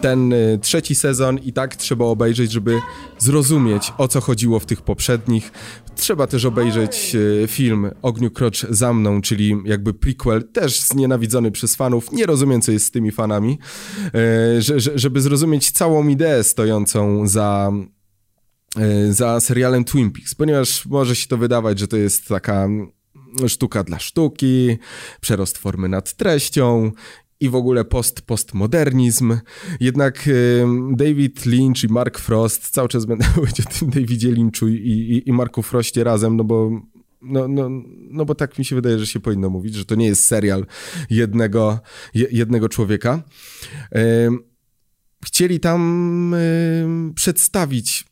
ten 0.00 0.32
e, 0.32 0.58
trzeci 0.58 0.94
sezon 0.94 1.38
i 1.38 1.52
tak 1.52 1.76
trzeba 1.76 2.04
obejrzeć, 2.04 2.52
żeby 2.52 2.80
zrozumieć 3.18 3.92
o 3.98 4.08
co 4.08 4.20
chodziło 4.20 4.60
w 4.60 4.66
tych 4.66 4.82
poprzednich. 4.82 5.52
Trzeba 5.96 6.26
też 6.26 6.44
obejrzeć 6.44 7.16
film 7.46 7.90
Ogniu 8.02 8.30
Krocz 8.30 8.66
za 8.70 8.92
mną, 8.92 9.20
czyli 9.20 9.56
jakby 9.64 9.94
prequel, 9.94 10.48
też 10.52 10.80
znienawidzony 10.80 11.50
przez 11.50 11.76
fanów. 11.76 12.12
Nie 12.12 12.26
rozumiem, 12.26 12.60
co 12.62 12.72
jest 12.72 12.86
z 12.86 12.90
tymi 12.90 13.10
fanami, 13.10 13.58
żeby 14.94 15.20
zrozumieć 15.20 15.70
całą 15.70 16.08
ideę 16.08 16.44
stojącą 16.44 17.28
za, 17.28 17.72
za 19.10 19.40
serialem 19.40 19.84
Twin 19.84 20.10
Peaks, 20.10 20.34
ponieważ 20.34 20.86
może 20.86 21.16
się 21.16 21.28
to 21.28 21.36
wydawać, 21.36 21.78
że 21.78 21.88
to 21.88 21.96
jest 21.96 22.28
taka 22.28 22.68
sztuka 23.48 23.84
dla 23.84 23.98
sztuki, 23.98 24.78
przerost 25.20 25.58
formy 25.58 25.88
nad 25.88 26.16
treścią 26.16 26.92
i 27.42 27.48
w 27.48 27.54
ogóle 27.54 27.84
post-postmodernizm. 27.84 29.38
Jednak 29.80 30.28
e, 30.28 30.32
David 30.96 31.46
Lynch 31.46 31.84
i 31.84 31.88
Mark 31.88 32.18
Frost, 32.18 32.70
cały 32.70 32.88
czas 32.88 33.04
będę 33.04 33.24
mówić 33.36 33.60
o 33.60 33.64
tym 33.78 33.90
Davidzie 33.90 34.30
Lynchu 34.30 34.68
i, 34.68 34.74
i, 34.74 35.28
i 35.28 35.32
Marku 35.32 35.62
Frostie 35.62 36.04
razem, 36.04 36.36
no 36.36 36.44
bo 36.44 36.70
no, 37.22 37.48
no, 37.48 37.68
no 38.10 38.24
bo 38.24 38.34
tak 38.34 38.58
mi 38.58 38.64
się 38.64 38.76
wydaje, 38.76 38.98
że 38.98 39.06
się 39.06 39.20
powinno 39.20 39.50
mówić, 39.50 39.74
że 39.74 39.84
to 39.84 39.94
nie 39.94 40.06
jest 40.06 40.24
serial 40.24 40.66
jednego, 41.10 41.80
jednego 42.14 42.68
człowieka 42.68 43.22
chcieli 45.24 45.60
tam 45.60 46.34
y, 46.34 47.12
przedstawić 47.14 48.04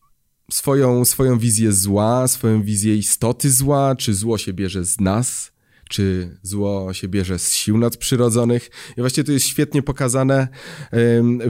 swoją, 0.51 1.05
swoją 1.05 1.39
wizję 1.39 1.73
zła, 1.73 2.29
swoją 2.29 2.63
wizję 2.63 2.97
istoty 2.97 3.51
zła, 3.51 3.97
czy 3.97 4.15
zło 4.15 4.39
się 4.39 4.53
bierze 4.53 4.85
z 4.85 5.01
nas, 5.01 5.53
czy 5.91 6.39
zło 6.43 6.93
się 6.93 7.09
bierze 7.09 7.39
z 7.39 7.53
sił 7.53 7.79
nadprzyrodzonych. 7.79 8.71
I 8.97 9.01
właśnie 9.01 9.25
to 9.25 9.33
jest 9.33 9.47
świetnie 9.47 9.83
pokazane 9.83 10.49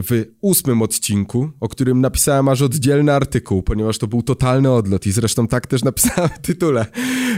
w 0.07 0.25
ósmym 0.41 0.81
odcinku, 0.81 1.51
o 1.59 1.69
którym 1.69 2.01
napisałem 2.01 2.47
aż 2.47 2.61
oddzielny 2.61 3.13
artykuł, 3.13 3.63
ponieważ 3.63 3.97
to 3.97 4.07
był 4.07 4.23
totalny 4.23 4.71
odlot 4.71 5.05
i 5.05 5.11
zresztą 5.11 5.47
tak 5.47 5.67
też 5.67 5.83
napisałem 5.83 6.29
w 6.29 6.39
tytule. 6.39 6.85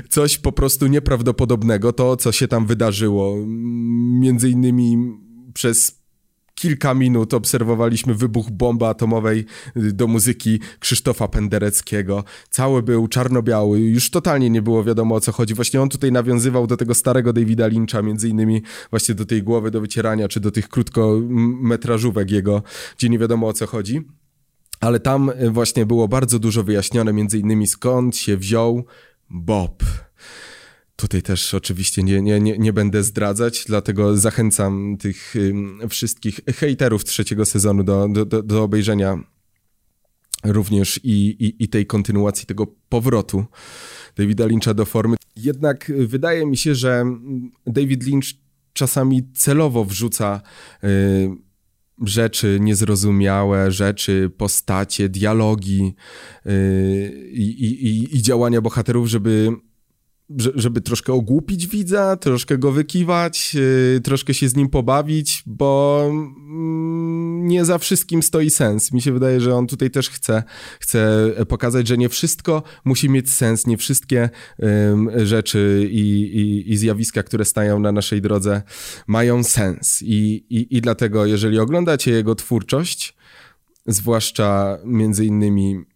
Coś 0.09 0.37
po 0.37 0.51
prostu 0.51 0.87
nieprawdopodobnego, 0.87 1.93
to 1.93 2.17
co 2.17 2.31
się 2.31 2.47
tam 2.47 2.65
wydarzyło. 2.65 3.35
Między 4.19 4.49
innymi 4.49 4.97
przez 5.53 6.02
kilka 6.55 6.93
minut 6.93 7.33
obserwowaliśmy 7.33 8.13
wybuch 8.13 8.49
bomby 8.49 8.85
atomowej 8.85 9.45
y, 9.77 9.93
do 9.93 10.07
muzyki 10.07 10.59
Krzysztofa 10.79 11.27
Pendereckiego. 11.27 12.23
Cały 12.49 12.83
był 12.83 13.07
czarno-biały, 13.07 13.79
już 13.79 14.09
totalnie 14.09 14.49
nie 14.49 14.61
było 14.61 14.83
wiadomo 14.83 15.15
o 15.15 15.19
co 15.19 15.31
chodzi. 15.31 15.53
Właśnie 15.53 15.81
on 15.81 15.89
tutaj 15.89 16.11
nawiązywał 16.11 16.67
do 16.67 16.77
tego 16.77 16.93
starego 16.93 17.33
Davida 17.33 17.67
Lyncha, 17.67 18.01
między 18.01 18.29
innymi 18.29 18.61
właśnie 18.89 19.15
do 19.15 19.25
tej 19.25 19.43
głowy 19.43 19.71
do 19.71 19.81
wycierania, 19.81 20.27
czy 20.27 20.39
do 20.39 20.51
tych 20.51 20.69
krótkometrażówek 20.69 22.31
jego, 22.31 22.63
gdzie 22.97 23.09
nie 23.09 23.19
wiadomo 23.19 23.47
o 23.47 23.53
co 23.53 23.67
chodzi. 23.67 24.01
Ale 24.79 24.99
tam 24.99 25.29
y, 25.29 25.51
właśnie 25.51 25.85
było 25.85 26.07
bardzo 26.07 26.39
dużo 26.39 26.63
wyjaśnione, 26.63 27.13
między 27.13 27.39
innymi 27.39 27.67
skąd 27.67 28.17
się 28.17 28.37
wziął 28.37 28.85
Bob. 29.29 29.83
Tutaj 30.95 31.21
też 31.21 31.53
oczywiście 31.53 32.03
nie, 32.03 32.21
nie, 32.21 32.39
nie, 32.39 32.57
nie 32.57 32.73
będę 32.73 33.03
zdradzać, 33.03 33.65
dlatego 33.67 34.17
zachęcam 34.17 34.97
tych 34.97 35.33
wszystkich 35.89 36.39
hejterów 36.55 37.05
trzeciego 37.05 37.45
sezonu 37.45 37.83
do, 37.83 38.07
do, 38.07 38.43
do, 38.43 38.63
obejrzenia 38.63 39.23
również 40.43 40.99
i, 41.03 41.29
i, 41.39 41.63
i 41.63 41.69
tej 41.69 41.85
kontynuacji, 41.85 42.45
tego 42.45 42.67
powrotu 42.89 43.45
Davida 44.15 44.45
Lyncha 44.45 44.73
do 44.73 44.85
formy. 44.85 45.15
Jednak 45.35 45.91
wydaje 46.07 46.45
mi 46.45 46.57
się, 46.57 46.75
że 46.75 47.05
David 47.67 48.03
Lynch 48.03 48.25
czasami 48.73 49.31
celowo 49.33 49.85
wrzuca 49.85 50.41
y, 50.83 51.29
rzeczy 52.01 52.57
niezrozumiałe, 52.61 53.71
rzeczy, 53.71 54.31
postacie, 54.37 55.09
dialogi 55.09 55.95
y, 56.45 57.31
i, 57.33 58.17
i 58.17 58.21
działania 58.21 58.61
bohaterów, 58.61 59.07
żeby 59.07 59.49
żeby 60.37 60.81
troszkę 60.81 61.13
ogłupić 61.13 61.67
widza, 61.67 62.17
troszkę 62.17 62.57
go 62.57 62.71
wykiwać, 62.71 63.53
yy, 63.53 64.01
troszkę 64.03 64.33
się 64.33 64.49
z 64.49 64.55
nim 64.55 64.69
pobawić, 64.69 65.43
bo 65.45 66.03
yy, 66.11 66.13
nie 67.43 67.65
za 67.65 67.77
wszystkim 67.77 68.23
stoi 68.23 68.49
sens. 68.49 68.91
Mi 68.91 69.01
się 69.01 69.11
wydaje, 69.11 69.41
że 69.41 69.55
on 69.55 69.67
tutaj 69.67 69.91
też 69.91 70.09
chce, 70.09 70.43
chce 70.79 71.31
pokazać, 71.47 71.87
że 71.87 71.97
nie 71.97 72.09
wszystko 72.09 72.63
musi 72.85 73.09
mieć 73.09 73.29
sens, 73.29 73.67
nie 73.67 73.77
wszystkie 73.77 74.29
rzeczy 75.15 75.87
i, 75.91 76.21
i, 76.21 76.71
i, 76.71 76.77
zjawiska, 76.77 77.23
które 77.23 77.45
stają 77.45 77.79
na 77.79 77.91
naszej 77.91 78.21
drodze 78.21 78.61
mają 79.07 79.43
sens. 79.43 80.01
I, 80.01 80.45
i, 80.49 80.77
I 80.77 80.81
dlatego, 80.81 81.25
jeżeli 81.25 81.59
oglądacie 81.59 82.11
jego 82.11 82.35
twórczość, 82.35 83.15
zwłaszcza 83.85 84.77
między 84.85 85.25
innymi 85.25 85.92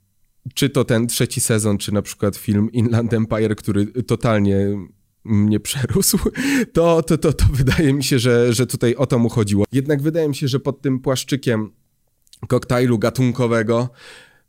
czy 0.53 0.69
to 0.69 0.83
ten 0.83 1.07
trzeci 1.07 1.41
sezon, 1.41 1.77
czy 1.77 1.93
na 1.93 2.01
przykład 2.01 2.35
film 2.35 2.71
Inland 2.71 3.13
Empire, 3.13 3.55
który 3.55 3.85
totalnie 4.03 4.77
mnie 5.23 5.59
przerósł, 5.59 6.17
to, 6.73 7.03
to, 7.03 7.17
to, 7.17 7.33
to 7.33 7.45
wydaje 7.53 7.93
mi 7.93 8.03
się, 8.03 8.19
że, 8.19 8.53
że 8.53 8.67
tutaj 8.67 8.95
o 8.95 9.05
to 9.05 9.19
mu 9.19 9.29
chodziło. 9.29 9.65
Jednak 9.71 10.01
wydaje 10.01 10.27
mi 10.27 10.35
się, 10.35 10.47
że 10.47 10.59
pod 10.59 10.81
tym 10.81 10.99
płaszczykiem 10.99 11.71
koktajlu 12.47 12.99
gatunkowego 12.99 13.89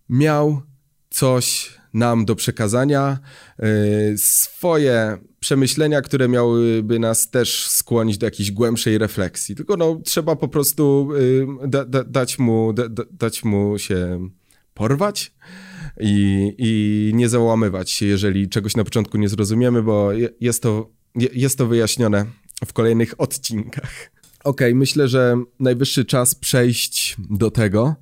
miał 0.09 0.63
coś 1.11 1.79
nam 1.95 2.25
do 2.25 2.35
przekazania, 2.35 3.19
yy, 3.59 4.19
swoje 4.19 5.19
przemyślenia, 5.41 6.03
które 6.03 6.29
miałyby 6.29 6.99
nas 6.99 7.31
też 7.31 7.67
skłonić 7.67 8.19
do 8.19 8.27
jakiejś 8.27 8.53
głębszej 8.53 8.99
refleksji. 8.99 9.57
Tylko 9.57 9.77
no, 9.77 10.01
trzeba 10.05 10.37
po 10.37 10.49
prostu 10.49 11.09
yy, 11.13 11.69
da, 11.69 11.85
da, 11.85 12.05
dać, 12.05 12.39
mu, 12.39 12.73
da, 12.73 13.05
dać 13.11 13.45
mu 13.45 13.79
się 13.79 14.29
porwać 14.75 15.33
i, 16.01 16.55
i 16.59 17.13
nie 17.15 17.29
załamywać 17.29 17.91
się, 17.91 18.07
jeżeli 18.07 18.49
czegoś 18.49 18.77
na 18.77 18.85
początku 18.85 19.19
nie 19.19 19.29
zrozumiemy, 19.29 19.83
bo 19.83 20.11
jest 20.41 20.63
to, 20.63 20.91
jest 21.15 21.59
to 21.59 21.67
wyjaśnione 21.67 22.27
w 22.67 22.73
kolejnych 22.73 23.21
odcinkach. 23.21 24.11
Okej, 24.45 24.69
okay, 24.69 24.75
myślę, 24.75 25.09
że 25.09 25.37
najwyższy 25.61 26.05
czas 26.05 26.35
przejść 26.35 27.17
do 27.31 27.51
tego, 27.51 27.97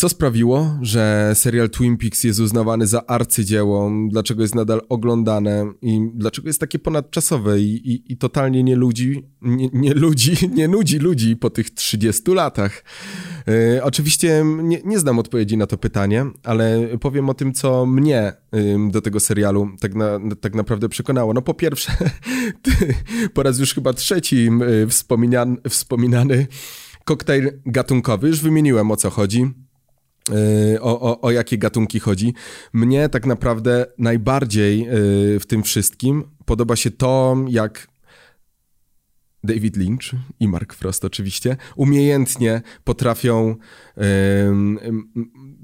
co 0.00 0.08
sprawiło, 0.08 0.78
że 0.82 1.32
serial 1.34 1.70
Twin 1.70 1.96
Peaks 1.96 2.24
jest 2.24 2.40
uznawany 2.40 2.86
za 2.86 3.06
arcydzieło, 3.06 3.90
dlaczego 4.08 4.42
jest 4.42 4.54
nadal 4.54 4.80
oglądane 4.88 5.72
i 5.82 6.00
dlaczego 6.14 6.48
jest 6.48 6.60
takie 6.60 6.78
ponadczasowe 6.78 7.60
i, 7.60 7.92
i, 7.92 8.12
i 8.12 8.16
totalnie 8.16 8.62
nie 8.62 8.76
ludzi, 8.76 9.24
nie, 9.42 9.68
nie 9.72 9.94
ludzi, 9.94 10.32
nie 10.58 10.68
nudzi 10.68 10.98
ludzi 10.98 11.36
po 11.36 11.50
tych 11.50 11.70
30 11.70 12.22
latach. 12.34 12.84
Yy, 13.46 13.84
oczywiście 13.84 14.44
nie, 14.62 14.80
nie 14.84 14.98
znam 14.98 15.18
odpowiedzi 15.18 15.56
na 15.56 15.66
to 15.66 15.78
pytanie, 15.78 16.26
ale 16.42 16.88
powiem 17.00 17.30
o 17.30 17.34
tym, 17.34 17.52
co 17.52 17.86
mnie 17.86 18.32
yy, 18.52 18.90
do 18.90 19.00
tego 19.00 19.20
serialu 19.20 19.68
tak, 19.80 19.94
na, 19.94 20.20
tak 20.40 20.54
naprawdę 20.54 20.88
przekonało. 20.88 21.34
No 21.34 21.42
po 21.42 21.54
pierwsze, 21.54 21.92
po 23.34 23.42
raz 23.42 23.58
już 23.58 23.74
chyba 23.74 23.92
trzeci 23.92 24.44
yy, 24.44 24.86
wspominany, 25.68 26.46
koktajl 27.04 27.50
gatunkowy, 27.66 28.28
już 28.28 28.40
wymieniłem 28.40 28.90
o 28.90 28.96
co 28.96 29.10
chodzi 29.10 29.69
o, 30.80 31.00
o, 31.00 31.20
o 31.20 31.30
jakie 31.30 31.58
gatunki 31.58 32.00
chodzi. 32.00 32.34
Mnie 32.72 33.08
tak 33.08 33.26
naprawdę 33.26 33.86
najbardziej 33.98 34.88
y, 35.34 35.40
w 35.40 35.46
tym 35.46 35.62
wszystkim 35.62 36.24
podoba 36.44 36.76
się 36.76 36.90
to, 36.90 37.36
jak 37.48 37.89
David 39.44 39.76
Lynch 39.76 40.12
i 40.40 40.48
Mark 40.48 40.74
Frost 40.74 41.04
oczywiście, 41.04 41.56
umiejętnie 41.76 42.62
potrafią 42.84 43.56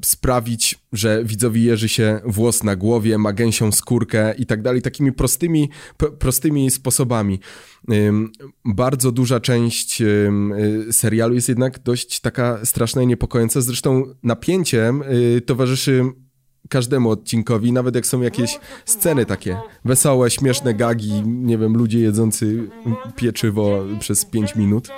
sprawić, 0.05 0.79
że 0.93 1.25
widzowi 1.25 1.65
jeży 1.65 1.89
się 1.89 2.21
włos 2.25 2.63
na 2.63 2.77
głowie, 2.77 3.19
ma 3.19 3.33
gęsią 3.33 3.73
skórkę 3.73 4.35
i 4.35 4.47
tak 4.47 4.63
dalej, 4.63 4.83
takimi 4.83 5.13
prostymi, 5.13 5.71
prostymi 6.19 6.71
sposobami. 6.71 7.41
Bardzo 8.65 9.13
duża 9.13 9.41
część 9.41 10.03
serialu 10.91 11.35
jest 11.35 11.49
jednak 11.49 11.79
dość 11.79 12.21
taka 12.21 12.65
straszna 12.65 13.03
i 13.03 13.07
niepokojąca. 13.07 13.61
Zresztą 13.61 14.15
napięciem 14.23 15.03
y, 15.03 15.41
towarzyszy 15.41 16.05
każdemu 16.69 17.11
odcinkowi, 17.11 17.73
nawet 17.73 17.95
jak 17.95 18.07
są 18.07 18.21
jakieś 18.21 18.59
sceny 18.85 19.27
takie 19.27 19.59
wesołe, 19.85 20.31
śmieszne 20.31 20.75
gagi, 20.75 21.23
nie 21.27 21.59
wiem, 21.59 21.77
ludzie 21.77 22.01
jedzący 22.01 22.69
pieczywo 23.17 23.85
przez 24.01 24.25
5 24.25 24.57
minut, 24.57 24.89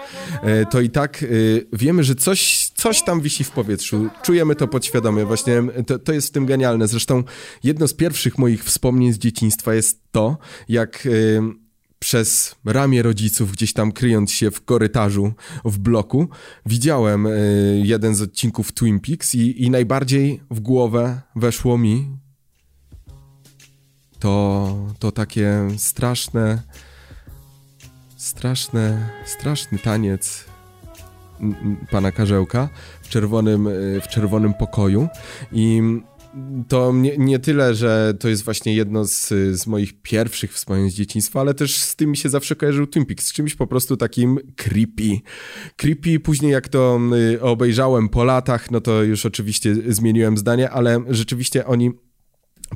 e, 0.43 0.67
to 0.67 0.81
i 0.81 0.91
tak 0.91 1.23
e, 1.23 1.27
wiemy, 1.73 2.05
że 2.05 2.15
coś, 2.15 2.71
coś 2.75 3.03
tam 3.03 3.21
wisi 3.21 3.45
w 3.45 3.51
powietrzu. 3.51 4.09
Czujemy 4.23 4.55
to 4.55 4.69
podświadomie. 4.69 5.25
Właśnie 5.25 5.63
to, 5.87 5.99
to 5.99 6.13
jest 6.13 6.29
w 6.29 6.31
tym 6.31 6.47
genialne. 6.47 6.89
Zresztą 6.89 7.23
jedno 7.65 7.89
z 7.89 7.95
pierwszych 7.95 8.39
moich 8.39 8.65
wspomnień 8.65 9.13
z 9.13 9.19
dzieciństwa 9.19 9.75
jest 9.75 10.01
to, 10.11 10.39
jak 10.69 11.07
e, 11.07 11.68
przez 11.99 12.55
ramię 12.65 13.03
rodziców, 13.03 13.53
gdzieś 13.53 13.73
tam 13.73 13.93
kryjąc 13.93 14.33
się 14.33 14.51
w 14.51 14.65
korytarzu, 14.65 15.33
w 15.65 15.79
bloku, 15.79 16.29
widziałem 16.67 17.27
y, 17.27 17.83
jeden 17.85 18.15
z 18.15 18.23
odcinków 18.23 18.73
Twin 18.73 19.01
Peaks 19.01 19.35
i, 19.35 19.65
i 19.65 19.71
najbardziej 19.71 20.41
w 20.51 20.61
głowę 20.61 21.21
weszło 21.37 21.79
mi 21.79 22.17
to, 24.19 24.77
to 24.99 25.13
takie 25.13 25.69
straszne, 25.77 26.63
straszne, 28.17 29.11
straszny 29.27 29.79
taniec 29.79 30.45
pana 31.91 32.13
Karzełka 32.13 32.69
w 33.03 33.09
czerwonym, 33.09 33.67
y, 33.67 34.01
w 34.05 34.09
czerwonym 34.09 34.55
pokoju 34.55 35.09
i 35.53 35.83
to 36.69 36.93
nie, 36.93 37.19
nie, 37.19 37.39
tyle, 37.39 37.75
że 37.75 38.15
to 38.21 38.29
jest 38.29 38.45
właśnie 38.45 38.75
jedno 38.75 39.05
z, 39.05 39.29
z 39.53 39.67
moich 39.67 40.03
pierwszych 40.03 40.53
wspomnień 40.53 40.91
z 40.91 40.95
dzieciństwa, 40.95 41.41
ale 41.41 41.55
też 41.55 41.77
z 41.77 41.97
tym 41.97 42.11
mi 42.11 42.17
się 42.17 42.29
zawsze 42.29 42.57
kojarzył 42.57 42.87
Twin 42.87 43.07
Peaks, 43.07 43.27
z 43.27 43.33
czymś 43.33 43.55
po 43.55 43.67
prostu 43.67 43.97
takim 43.97 44.39
creepy. 44.57 45.21
Creepy, 45.77 46.21
później 46.21 46.53
jak 46.53 46.69
to 46.69 47.01
y, 47.35 47.43
obejrzałem 47.43 48.09
po 48.09 48.25
latach, 48.25 48.71
no 48.71 48.81
to 48.81 49.03
już 49.03 49.27
oczywiście 49.27 49.77
zmieniłem 49.89 50.39
zdanie, 50.39 50.71
ale 50.71 51.05
rzeczywiście 51.09 51.67
oni 51.67 51.91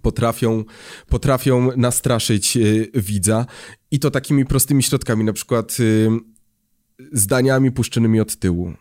potrafią, 0.03 0.65
potrafią 1.09 1.77
nastraszyć 1.77 2.57
y, 2.57 2.91
widza 2.95 3.47
i 3.91 3.99
to 3.99 4.11
takimi 4.11 4.45
prostymi 4.45 4.83
środkami, 4.83 5.25
na 5.25 5.33
przykład 5.33 5.77
y, 5.81 6.09
zdaniami 7.13 7.73
puszczonymi 7.73 8.21
od 8.21 8.37
tyłu 8.37 8.73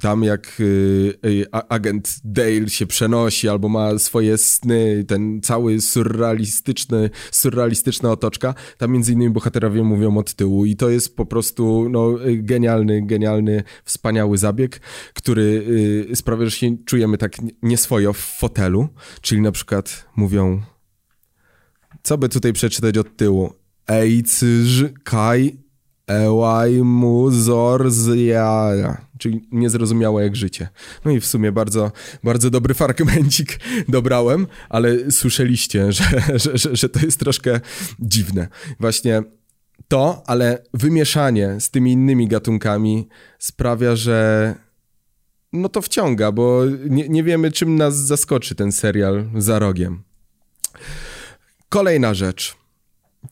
tam 0.00 0.22
jak 0.24 0.60
y, 0.60 1.14
y, 1.26 1.46
agent 1.52 2.16
Dale 2.24 2.68
się 2.68 2.86
przenosi 2.86 3.48
albo 3.48 3.68
ma 3.68 3.98
swoje 3.98 4.38
sny, 4.38 5.04
ten 5.08 5.40
cały 5.42 5.80
surrealistyczny, 5.80 7.10
surrealistyczna 7.30 8.10
otoczka, 8.10 8.54
tam 8.78 8.92
między 8.92 9.12
innymi 9.12 9.30
bohaterowie 9.30 9.82
mówią 9.82 10.18
od 10.18 10.34
tyłu 10.34 10.64
i 10.64 10.76
to 10.76 10.90
jest 10.90 11.16
po 11.16 11.26
prostu 11.26 11.88
no, 11.90 12.14
genialny, 12.36 13.06
genialny, 13.06 13.62
wspaniały 13.84 14.38
zabieg, 14.38 14.80
który 15.14 15.64
y, 16.10 16.16
sprawia, 16.16 16.44
że 16.44 16.50
się 16.50 16.76
czujemy 16.84 17.18
tak 17.18 17.36
nieswojo 17.62 18.12
w 18.12 18.18
fotelu, 18.18 18.88
czyli 19.20 19.40
na 19.40 19.52
przykład 19.52 20.06
mówią 20.16 20.62
co 22.02 22.18
by 22.18 22.28
tutaj 22.28 22.52
przeczytać 22.52 22.98
od 22.98 23.16
tyłu? 23.16 23.52
Ej, 23.88 24.22
cyż, 24.22 24.84
kaj, 25.04 25.56
Ełaj 26.08 26.72
mu 26.72 27.30
zja, 27.30 28.70
czyli 29.18 29.48
niezrozumiałe 29.52 30.22
jak 30.22 30.36
życie. 30.36 30.68
No 31.04 31.10
i 31.10 31.20
w 31.20 31.26
sumie 31.26 31.52
bardzo, 31.52 31.92
bardzo 32.24 32.50
dobry 32.50 32.74
fragmencik 32.74 33.60
dobrałem, 33.88 34.46
ale 34.68 35.10
słyszeliście, 35.10 35.92
że, 35.92 36.04
że, 36.34 36.58
że, 36.58 36.76
że 36.76 36.88
to 36.88 37.00
jest 37.00 37.20
troszkę 37.20 37.60
dziwne. 37.98 38.48
Właśnie 38.80 39.22
to, 39.88 40.22
ale 40.26 40.62
wymieszanie 40.74 41.60
z 41.60 41.70
tymi 41.70 41.92
innymi 41.92 42.28
gatunkami 42.28 43.08
sprawia, 43.38 43.96
że 43.96 44.54
no 45.52 45.68
to 45.68 45.82
wciąga, 45.82 46.32
bo 46.32 46.62
nie, 46.90 47.08
nie 47.08 47.24
wiemy, 47.24 47.52
czym 47.52 47.76
nas 47.76 47.96
zaskoczy 47.96 48.54
ten 48.54 48.72
serial 48.72 49.24
za 49.36 49.58
rogiem. 49.58 50.02
Kolejna 51.68 52.14
rzecz 52.14 52.56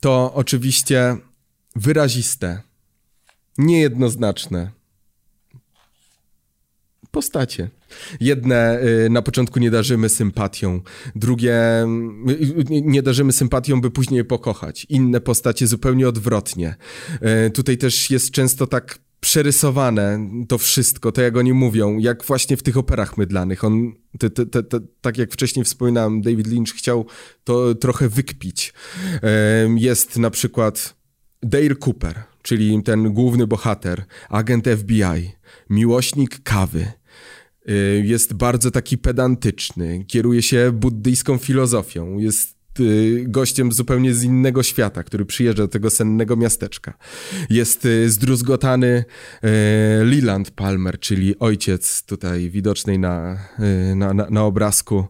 to 0.00 0.32
oczywiście 0.34 1.16
wyraziste, 1.76 2.62
niejednoznaczne 3.58 4.70
postacie. 7.16 7.70
Jedne 8.20 8.80
y, 9.06 9.10
na 9.10 9.22
początku 9.22 9.58
nie 9.58 9.70
darzymy 9.70 10.08
sympatią, 10.08 10.80
drugie 11.14 11.84
y, 11.84 12.64
nie 12.68 13.02
darzymy 13.02 13.32
sympatią, 13.32 13.80
by 13.80 13.90
później 13.90 14.18
je 14.18 14.24
pokochać. 14.24 14.86
Inne 14.88 15.20
postacie 15.20 15.66
zupełnie 15.66 16.08
odwrotnie. 16.08 16.76
Y, 17.46 17.50
tutaj 17.50 17.78
też 17.78 18.10
jest 18.10 18.30
często 18.30 18.66
tak 18.66 18.98
przerysowane 19.20 20.28
to 20.48 20.58
wszystko, 20.58 21.12
to 21.12 21.22
jak 21.22 21.36
oni 21.36 21.52
mówią, 21.52 21.98
jak 21.98 22.24
właśnie 22.24 22.56
w 22.56 22.62
tych 22.62 22.76
operach 22.76 23.16
mydlanych. 23.16 23.64
On, 23.64 23.92
te, 24.18 24.30
te, 24.30 24.62
te, 24.62 24.80
tak 25.00 25.18
jak 25.18 25.32
wcześniej 25.32 25.64
wspominałem, 25.64 26.22
David 26.22 26.46
Lynch 26.46 26.74
chciał 26.76 27.06
to 27.44 27.74
trochę 27.74 28.08
wykpić. 28.08 28.74
Jest 29.76 30.18
na 30.18 30.30
przykład 30.30 30.95
Dale 31.48 31.74
Cooper, 31.74 32.22
czyli 32.42 32.82
ten 32.82 33.12
główny 33.12 33.46
bohater, 33.46 34.04
agent 34.28 34.64
FBI, 34.68 35.30
miłośnik 35.70 36.42
kawy. 36.42 36.86
Y, 37.68 38.02
jest 38.06 38.34
bardzo 38.34 38.70
taki 38.70 38.98
pedantyczny, 38.98 40.04
kieruje 40.04 40.42
się 40.42 40.72
buddyjską 40.72 41.38
filozofią, 41.38 42.18
jest 42.18 42.56
y, 42.80 43.24
gościem 43.28 43.72
zupełnie 43.72 44.14
z 44.14 44.24
innego 44.24 44.62
świata, 44.62 45.02
który 45.02 45.24
przyjeżdża 45.24 45.62
do 45.62 45.68
tego 45.68 45.90
sennego 45.90 46.36
miasteczka. 46.36 46.98
Jest 47.50 47.84
y, 47.84 48.10
zdruzgotany 48.10 49.04
Leland 50.04 50.50
Palmer, 50.50 51.00
czyli 51.00 51.38
ojciec 51.38 52.02
tutaj 52.02 52.50
widocznej 52.50 52.98
na, 52.98 53.38
na, 53.96 54.14
na, 54.14 54.42
obrazku 54.42 55.06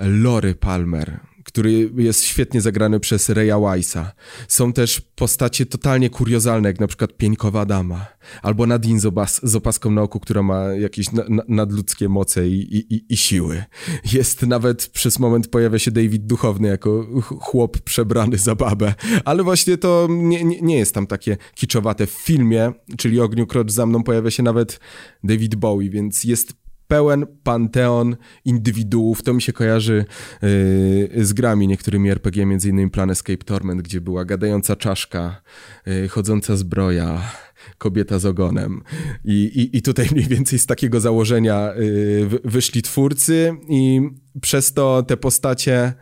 Lory 0.00 0.54
Palmer 0.54 1.20
który 1.44 1.90
jest 1.96 2.24
świetnie 2.24 2.60
zagrany 2.60 3.00
przez 3.00 3.28
Reya 3.28 3.60
Weissa. 3.60 4.12
Są 4.48 4.72
też 4.72 5.00
postacie 5.00 5.66
totalnie 5.66 6.10
kuriozalne, 6.10 6.68
jak 6.68 6.80
na 6.80 6.86
przykład 6.86 7.16
Pieńkowa 7.16 7.66
Dama, 7.66 8.06
albo 8.42 8.66
Nadine 8.66 9.00
z, 9.00 9.12
z 9.42 9.56
opaską 9.56 9.90
na 9.90 10.02
oku, 10.02 10.20
która 10.20 10.42
ma 10.42 10.64
jakieś 10.64 11.12
na 11.12 11.24
nadludzkie 11.48 12.08
moce 12.08 12.48
i, 12.48 12.76
i, 12.76 13.04
i, 13.12 13.16
siły. 13.16 13.64
Jest 14.12 14.42
nawet 14.42 14.86
przez 14.86 15.18
moment 15.18 15.48
pojawia 15.48 15.78
się 15.78 15.90
David 15.90 16.26
Duchowny 16.26 16.68
jako 16.68 17.06
chłop 17.40 17.78
przebrany 17.78 18.38
za 18.38 18.54
babę, 18.54 18.94
ale 19.24 19.42
właśnie 19.42 19.78
to 19.78 20.06
nie, 20.10 20.44
nie, 20.44 20.60
nie 20.60 20.78
jest 20.78 20.94
tam 20.94 21.06
takie 21.06 21.36
kiczowate. 21.54 22.06
W 22.06 22.10
filmie, 22.10 22.72
czyli 22.98 23.20
Ogniu 23.20 23.46
Krocz 23.46 23.70
za 23.70 23.86
mną, 23.86 24.02
pojawia 24.02 24.30
się 24.30 24.42
nawet 24.42 24.80
David 25.24 25.54
Bowie, 25.54 25.90
więc 25.90 26.24
jest 26.24 26.63
pełen 26.88 27.26
panteon 27.42 28.16
indywiduów. 28.44 29.22
To 29.22 29.34
mi 29.34 29.42
się 29.42 29.52
kojarzy 29.52 30.04
yy, 30.42 31.24
z 31.24 31.32
grami 31.32 31.68
niektórymi 31.68 32.10
RPG, 32.10 32.46
między 32.46 32.68
innymi 32.68 32.90
Planescape 32.90 33.44
Torment, 33.44 33.82
gdzie 33.82 34.00
była 34.00 34.24
gadająca 34.24 34.76
czaszka, 34.76 35.42
yy, 35.86 36.08
chodząca 36.08 36.56
zbroja, 36.56 37.32
kobieta 37.78 38.18
z 38.18 38.26
ogonem. 38.26 38.82
I, 39.24 39.32
i, 39.32 39.76
I 39.76 39.82
tutaj 39.82 40.08
mniej 40.12 40.26
więcej 40.26 40.58
z 40.58 40.66
takiego 40.66 41.00
założenia 41.00 41.72
yy, 41.76 42.40
wyszli 42.44 42.82
twórcy 42.82 43.52
i 43.68 44.00
przez 44.40 44.72
to 44.72 45.02
te 45.02 45.16
postacie 45.16 45.92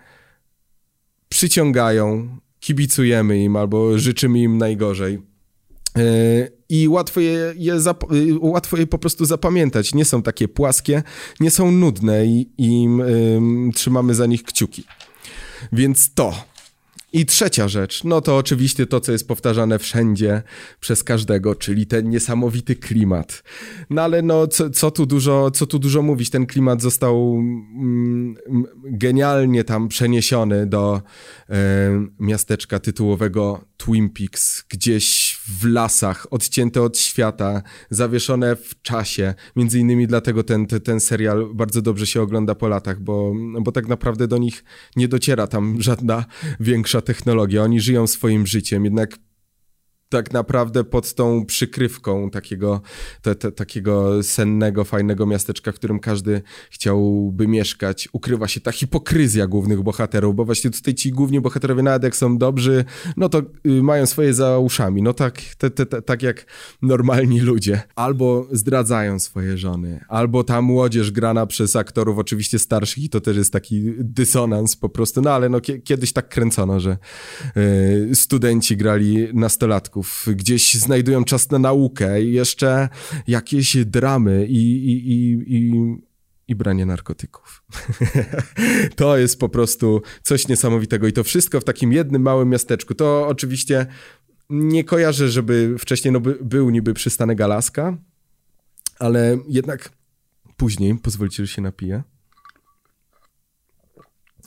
przyciągają, 1.28 2.28
kibicujemy 2.60 3.44
im 3.44 3.56
albo 3.56 3.98
życzymy 3.98 4.38
im 4.38 4.58
najgorzej. 4.58 5.31
Yy, 5.96 6.02
i 6.68 6.88
łatwo 6.88 7.20
je, 7.20 7.54
je 7.56 7.74
y, 7.74 8.38
łatwo 8.40 8.76
je 8.76 8.86
po 8.86 8.98
prostu 8.98 9.24
zapamiętać. 9.24 9.94
Nie 9.94 10.04
są 10.04 10.22
takie 10.22 10.48
płaskie, 10.48 11.02
nie 11.40 11.50
są 11.50 11.72
nudne 11.72 12.26
i, 12.26 12.50
i 12.58 12.88
trzymamy 13.74 14.14
za 14.14 14.26
nich 14.26 14.42
kciuki. 14.42 14.84
Więc 15.72 16.14
to 16.14 16.52
i 17.12 17.26
trzecia 17.26 17.68
rzecz, 17.68 18.04
no 18.04 18.20
to 18.20 18.36
oczywiście 18.36 18.86
to, 18.86 19.00
co 19.00 19.12
jest 19.12 19.28
powtarzane 19.28 19.78
wszędzie 19.78 20.42
przez 20.80 21.04
każdego, 21.04 21.54
czyli 21.54 21.86
ten 21.86 22.10
niesamowity 22.10 22.76
klimat. 22.76 23.42
No 23.90 24.02
ale 24.02 24.22
no, 24.22 24.46
co, 24.46 24.70
co, 24.70 24.90
tu, 24.90 25.06
dużo, 25.06 25.50
co 25.50 25.66
tu 25.66 25.78
dużo 25.78 26.02
mówić, 26.02 26.30
ten 26.30 26.46
klimat 26.46 26.82
został 26.82 27.34
mm, 27.34 28.34
genialnie 28.84 29.64
tam 29.64 29.88
przeniesiony 29.88 30.66
do 30.66 31.02
e, 31.48 31.54
miasteczka 32.20 32.78
tytułowego 32.78 33.64
Twin 33.84 34.10
Peaks, 34.10 34.64
gdzieś 34.68 35.38
w 35.60 35.64
lasach, 35.64 36.26
odcięte 36.30 36.82
od 36.82 36.98
świata, 36.98 37.62
zawieszone 37.90 38.56
w 38.56 38.82
czasie. 38.82 39.34
Między 39.56 39.78
innymi 39.78 40.06
dlatego 40.06 40.44
ten, 40.44 40.66
ten 40.66 41.00
serial 41.00 41.48
bardzo 41.54 41.82
dobrze 41.82 42.06
się 42.06 42.22
ogląda 42.22 42.54
po 42.54 42.68
latach, 42.68 43.00
bo, 43.00 43.34
bo 43.60 43.72
tak 43.72 43.88
naprawdę 43.88 44.28
do 44.28 44.38
nich 44.38 44.64
nie 44.96 45.08
dociera 45.08 45.46
tam 45.46 45.76
żadna 45.82 46.24
większa 46.60 47.00
technologia. 47.00 47.62
Oni 47.62 47.80
żyją 47.80 48.06
swoim 48.06 48.46
życiem, 48.46 48.84
jednak 48.84 49.18
tak 50.12 50.32
naprawdę 50.32 50.84
pod 50.84 51.14
tą 51.14 51.46
przykrywką 51.46 52.30
takiego, 52.30 52.80
te, 53.22 53.34
te, 53.34 53.52
takiego 53.52 54.22
sennego, 54.22 54.84
fajnego 54.84 55.26
miasteczka, 55.26 55.72
w 55.72 55.74
którym 55.74 56.00
każdy 56.00 56.42
chciałby 56.70 57.48
mieszkać, 57.48 58.08
ukrywa 58.12 58.48
się 58.48 58.60
ta 58.60 58.72
hipokryzja 58.72 59.46
głównych 59.46 59.82
bohaterów, 59.82 60.36
bo 60.36 60.44
właśnie 60.44 60.70
tutaj 60.70 60.94
ci 60.94 61.12
główni 61.12 61.40
bohaterowie 61.40 61.82
nawet 61.82 62.02
jak 62.02 62.16
są 62.16 62.38
dobrzy, 62.38 62.84
no 63.16 63.28
to 63.28 63.42
y, 63.66 63.82
mają 63.82 64.06
swoje 64.06 64.34
za 64.34 64.58
uszami, 64.58 65.02
no 65.02 65.12
tak, 65.12 65.40
te, 65.58 65.70
tak 65.86 66.22
jak 66.22 66.46
normalni 66.82 67.40
ludzie. 67.40 67.82
Albo 67.94 68.46
zdradzają 68.50 69.18
swoje 69.18 69.58
żony, 69.58 70.04
albo 70.08 70.44
ta 70.44 70.62
młodzież 70.62 71.10
grana 71.10 71.46
przez 71.46 71.76
aktorów 71.76 72.18
oczywiście 72.18 72.58
starszych 72.58 73.04
i 73.04 73.08
to 73.08 73.20
też 73.20 73.36
jest 73.36 73.52
taki 73.52 73.92
dysonans 73.98 74.76
po 74.76 74.88
prostu, 74.88 75.22
no 75.22 75.30
ale 75.30 75.48
no 75.48 75.60
kiedyś 75.84 76.12
tak 76.12 76.28
kręcono, 76.28 76.80
że 76.80 76.98
y, 77.56 78.14
studenci 78.14 78.76
grali 78.76 79.28
nastolatków 79.34 80.01
gdzieś 80.26 80.74
znajdują 80.74 81.24
czas 81.24 81.50
na 81.50 81.58
naukę 81.58 82.22
i 82.22 82.32
jeszcze 82.32 82.88
jakieś 83.26 83.76
dramy 83.76 84.46
i, 84.46 84.86
i, 84.92 85.12
i, 85.12 85.42
i 85.46 85.72
i 86.48 86.54
branie 86.54 86.86
narkotyków. 86.86 87.64
to 88.96 89.16
jest 89.16 89.38
po 89.38 89.48
prostu 89.48 90.02
coś 90.22 90.48
niesamowitego 90.48 91.06
i 91.06 91.12
to 91.12 91.24
wszystko 91.24 91.60
w 91.60 91.64
takim 91.64 91.92
jednym 91.92 92.22
małym 92.22 92.48
miasteczku. 92.48 92.94
To 92.94 93.28
oczywiście 93.28 93.86
nie 94.50 94.84
kojarzę, 94.84 95.28
żeby 95.28 95.74
wcześniej 95.78 96.12
no, 96.12 96.20
by, 96.20 96.38
był 96.42 96.70
niby 96.70 96.94
przystanek 96.94 97.40
Alaska, 97.40 97.96
ale 98.98 99.38
jednak 99.48 99.92
później, 100.56 100.98
pozwolicie, 100.98 101.46
że 101.46 101.52
się 101.52 101.62
napiję. 101.62 102.02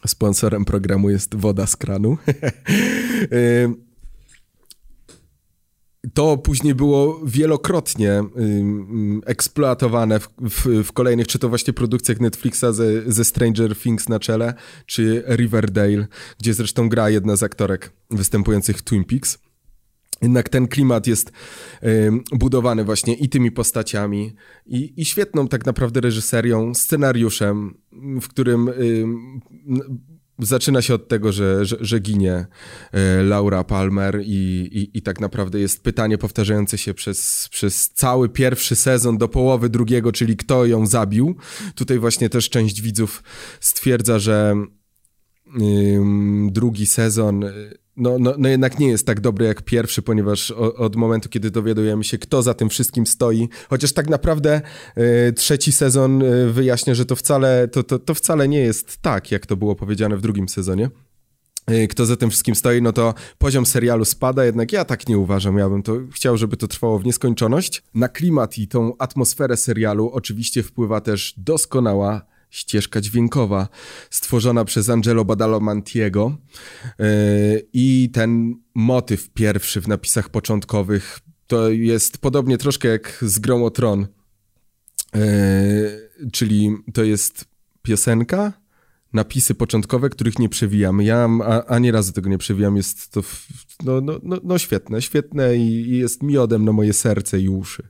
Sponsorem 0.07 0.65
programu 0.65 1.09
jest 1.09 1.35
woda 1.35 1.67
z 1.67 1.75
kranu. 1.75 2.17
To 6.15 6.37
później 6.37 6.75
było 6.75 7.21
wielokrotnie 7.25 8.23
eksploatowane 9.25 10.19
w, 10.19 10.29
w, 10.39 10.83
w, 10.83 10.91
kolejnych, 10.91 11.27
czy 11.27 11.39
to 11.39 11.49
właśnie 11.49 11.73
produkcjach 11.73 12.19
Netflixa 12.19 12.65
ze, 12.71 13.11
ze 13.11 13.25
Stranger 13.25 13.75
Things 13.75 14.09
na 14.09 14.19
czele, 14.19 14.53
czy 14.85 15.23
Riverdale, 15.27 16.07
gdzie 16.39 16.53
zresztą 16.53 16.89
gra 16.89 17.09
jedna 17.09 17.35
z 17.35 17.43
aktorek 17.43 17.91
występujących 18.09 18.77
w 18.77 18.81
Twin 18.81 19.03
Peaks. 19.03 19.37
Jednak 20.21 20.49
ten 20.49 20.67
klimat 20.67 21.07
jest 21.07 21.31
budowany 22.31 22.83
właśnie 22.83 23.13
i 23.13 23.29
tymi 23.29 23.51
postaciami, 23.51 24.35
i, 24.65 25.01
i, 25.01 25.05
świetną 25.05 25.47
tak 25.47 25.65
naprawdę 25.65 26.01
reżyserią, 26.01 26.73
scenariuszem, 26.73 27.77
w 28.21 28.27
którym 28.27 28.69
zaczyna 30.39 30.81
się 30.81 30.93
od 30.93 31.07
tego, 31.07 31.31
że, 31.31 31.65
że, 31.65 31.77
że 31.79 31.99
ginie 31.99 32.45
e, 32.91 33.23
Laura 33.23 33.63
Palmer 33.63 34.21
i, 34.25 34.69
i, 34.71 34.97
i, 34.97 35.01
tak 35.01 35.19
naprawdę 35.19 35.59
jest 35.59 35.83
pytanie 35.83 36.17
powtarzające 36.17 36.77
się 36.77 36.93
przez, 36.93 37.49
przez 37.51 37.89
cały 37.89 38.29
pierwszy 38.29 38.75
sezon 38.75 39.17
do 39.17 39.27
połowy 39.27 39.69
drugiego, 39.69 40.11
czyli 40.11 40.37
kto 40.37 40.65
ją 40.65 40.85
zabił. 40.85 41.35
Tutaj 41.75 41.99
właśnie 41.99 42.29
też 42.29 42.49
część 42.49 42.81
widzów 42.81 43.23
stwierdza, 43.59 44.19
że 44.19 44.55
drugi 46.51 46.85
sezon 46.85 47.45
no, 47.97 48.19
no, 48.19 48.33
no 48.37 48.49
jednak 48.49 48.79
nie 48.79 48.87
jest 48.87 49.05
tak 49.05 49.19
dobry 49.19 49.45
jak 49.45 49.61
pierwszy, 49.61 50.01
ponieważ 50.01 50.51
o, 50.51 50.75
od 50.75 50.95
momentu, 50.95 51.29
kiedy 51.29 51.51
dowiadujemy 51.51 52.03
się, 52.03 52.17
kto 52.17 52.41
za 52.41 52.53
tym 52.53 52.69
wszystkim 52.69 53.07
stoi, 53.07 53.49
chociaż 53.69 53.93
tak 53.93 54.09
naprawdę 54.09 54.61
y, 54.97 55.33
trzeci 55.33 55.71
sezon 55.71 56.21
y, 56.21 56.51
wyjaśnia, 56.51 56.95
że 56.95 57.05
to 57.05 57.15
wcale, 57.15 57.67
to, 57.67 57.83
to, 57.83 57.99
to 57.99 58.13
wcale 58.13 58.47
nie 58.47 58.59
jest 58.59 58.97
tak, 58.97 59.31
jak 59.31 59.45
to 59.45 59.57
było 59.57 59.75
powiedziane 59.75 60.17
w 60.17 60.21
drugim 60.21 60.49
sezonie 60.49 60.89
kto 61.89 62.05
za 62.05 62.15
tym 62.15 62.29
wszystkim 62.29 62.55
stoi, 62.55 62.81
no 62.81 62.93
to 62.93 63.13
poziom 63.37 63.65
serialu 63.65 64.05
spada, 64.05 64.45
jednak 64.45 64.71
ja 64.71 64.85
tak 64.85 65.07
nie 65.07 65.17
uważam. 65.17 65.57
Ja 65.57 65.69
bym 65.69 65.83
to 65.83 65.97
chciał, 66.11 66.37
żeby 66.37 66.57
to 66.57 66.67
trwało 66.67 66.99
w 66.99 67.05
nieskończoność. 67.05 67.83
Na 67.93 68.07
klimat 68.07 68.57
i 68.57 68.67
tą 68.67 68.97
atmosferę 68.97 69.57
serialu 69.57 70.09
oczywiście 70.13 70.63
wpływa 70.63 71.01
też 71.01 71.33
doskonała 71.37 72.21
ścieżka 72.55 73.01
dźwiękowa 73.01 73.67
stworzona 74.09 74.65
przez 74.65 74.89
Angelo 74.89 75.25
Badalamentiego 75.25 76.37
yy, 76.99 77.05
i 77.73 78.09
ten 78.13 78.55
motyw 78.75 79.29
pierwszy 79.29 79.81
w 79.81 79.87
napisach 79.87 80.29
początkowych 80.29 81.19
to 81.47 81.69
jest 81.69 82.17
podobnie 82.17 82.57
troszkę 82.57 82.87
jak 82.87 83.17
z 83.21 83.39
Gromotron, 83.39 84.07
yy, 85.15 85.21
czyli 86.31 86.71
to 86.93 87.03
jest 87.03 87.45
piosenka, 87.81 88.53
napisy 89.13 89.55
początkowe, 89.55 90.09
których 90.09 90.39
nie 90.39 90.49
przewijamy. 90.49 91.03
Ja 91.03 91.29
ani 91.67 91.91
razu 91.91 92.13
tego 92.13 92.29
nie 92.29 92.37
przewijam. 92.37 92.77
Jest 92.77 93.11
to 93.11 93.21
no, 93.83 94.01
no, 94.01 94.19
no, 94.23 94.37
no 94.43 94.57
świetne, 94.57 95.01
świetne 95.01 95.57
i, 95.57 95.97
jest 95.97 96.23
miodem 96.23 96.65
na 96.65 96.71
moje 96.71 96.93
serce 96.93 97.39
i 97.39 97.49
uszy. 97.49 97.87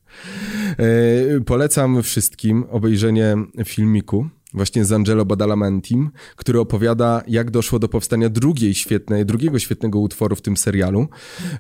Yy, 0.80 1.42
polecam 1.42 2.04
wszystkim 2.04 2.64
obejrzenie 2.70 3.36
filmiku 3.66 4.30
właśnie 4.56 4.86
z 4.86 4.92
Angelo 4.92 5.26
Badalamentim, 5.26 6.12
który 6.36 6.60
opowiada, 6.60 7.24
jak 7.28 7.52
doszło 7.52 7.80
do 7.80 7.90
powstania 7.90 8.30
drugiej 8.30 8.74
świetnej, 8.74 9.26
drugiego 9.26 9.60
świetnego 9.60 10.00
utworu 10.00 10.36
w 10.36 10.42
tym 10.42 10.58
serialu, 10.58 11.08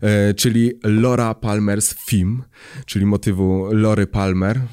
e, 0.02 0.34
czyli 0.34 0.72
Laura 0.84 1.32
Palmer's 1.32 1.96
Theme, 2.10 2.44
czyli 2.86 3.06
motywu 3.06 3.68
Lory 3.72 4.08
Palmer. 4.08 4.58
E, 4.58 4.66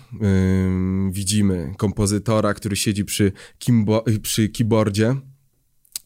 widzimy 1.10 1.74
kompozytora, 1.76 2.54
który 2.54 2.76
siedzi 2.76 3.04
przy, 3.04 3.32
kimbo, 3.58 4.04
przy 4.22 4.48
keyboardzie, 4.48 5.16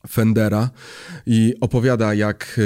Fendera 0.08 0.70
i 1.26 1.54
opowiada, 1.60 2.14
jak, 2.14 2.60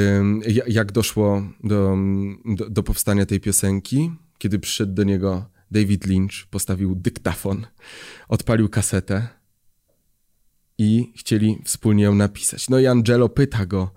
e, 0.46 0.62
jak 0.68 0.92
doszło 0.92 1.42
do, 1.64 1.96
do, 2.44 2.70
do 2.70 2.82
powstania 2.82 3.26
tej 3.26 3.40
piosenki, 3.40 4.12
kiedy 4.38 4.58
przyszedł 4.58 4.92
do 4.92 5.04
niego 5.04 5.50
David 5.70 6.06
Lynch, 6.06 6.46
postawił 6.50 6.94
dyktafon, 6.94 7.66
odpalił 8.28 8.68
kasetę 8.68 9.39
i 10.80 11.12
chcieli 11.16 11.62
wspólnie 11.64 12.04
ją 12.04 12.14
napisać. 12.14 12.68
No 12.68 12.78
i 12.78 12.86
Angelo 12.86 13.28
pyta 13.28 13.66
go, 13.66 13.90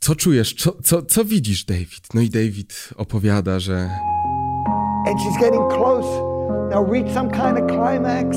co 0.00 0.14
czujesz, 0.14 0.54
co, 0.54 0.72
co, 0.82 1.02
co 1.02 1.24
widzisz, 1.24 1.64
David? 1.64 2.14
No 2.14 2.20
i 2.20 2.30
David 2.30 2.90
opowiada, 2.96 3.58
że... 3.58 3.90
And 5.06 5.20
she's 5.20 5.40
getting 5.40 5.68
close. 5.68 6.08
Now 6.70 6.92
reach 6.92 7.14
some 7.14 7.30
kind 7.30 7.58
of 7.58 7.66
climax. 7.66 8.36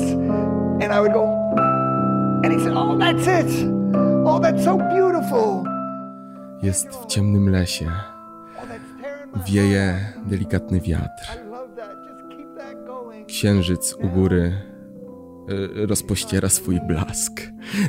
And 0.82 0.92
I 0.92 0.98
would 0.98 1.12
go... 1.12 1.24
And 2.44 2.52
he 2.52 2.60
said, 2.64 2.72
oh, 2.76 2.98
that's 2.98 3.26
it. 3.26 3.68
Oh, 4.24 4.40
that's 4.40 4.64
so 4.64 4.76
beautiful. 4.76 5.64
Jest 6.62 6.88
w 6.88 7.06
ciemnym 7.06 7.48
lesie. 7.48 7.90
Wieje 9.46 10.12
delikatny 10.26 10.80
wiatr. 10.80 11.38
Księżyc 13.26 13.94
u 13.94 14.08
góry 14.08 14.73
rozpościera 15.74 16.48
swój 16.48 16.80
blask. 16.88 17.32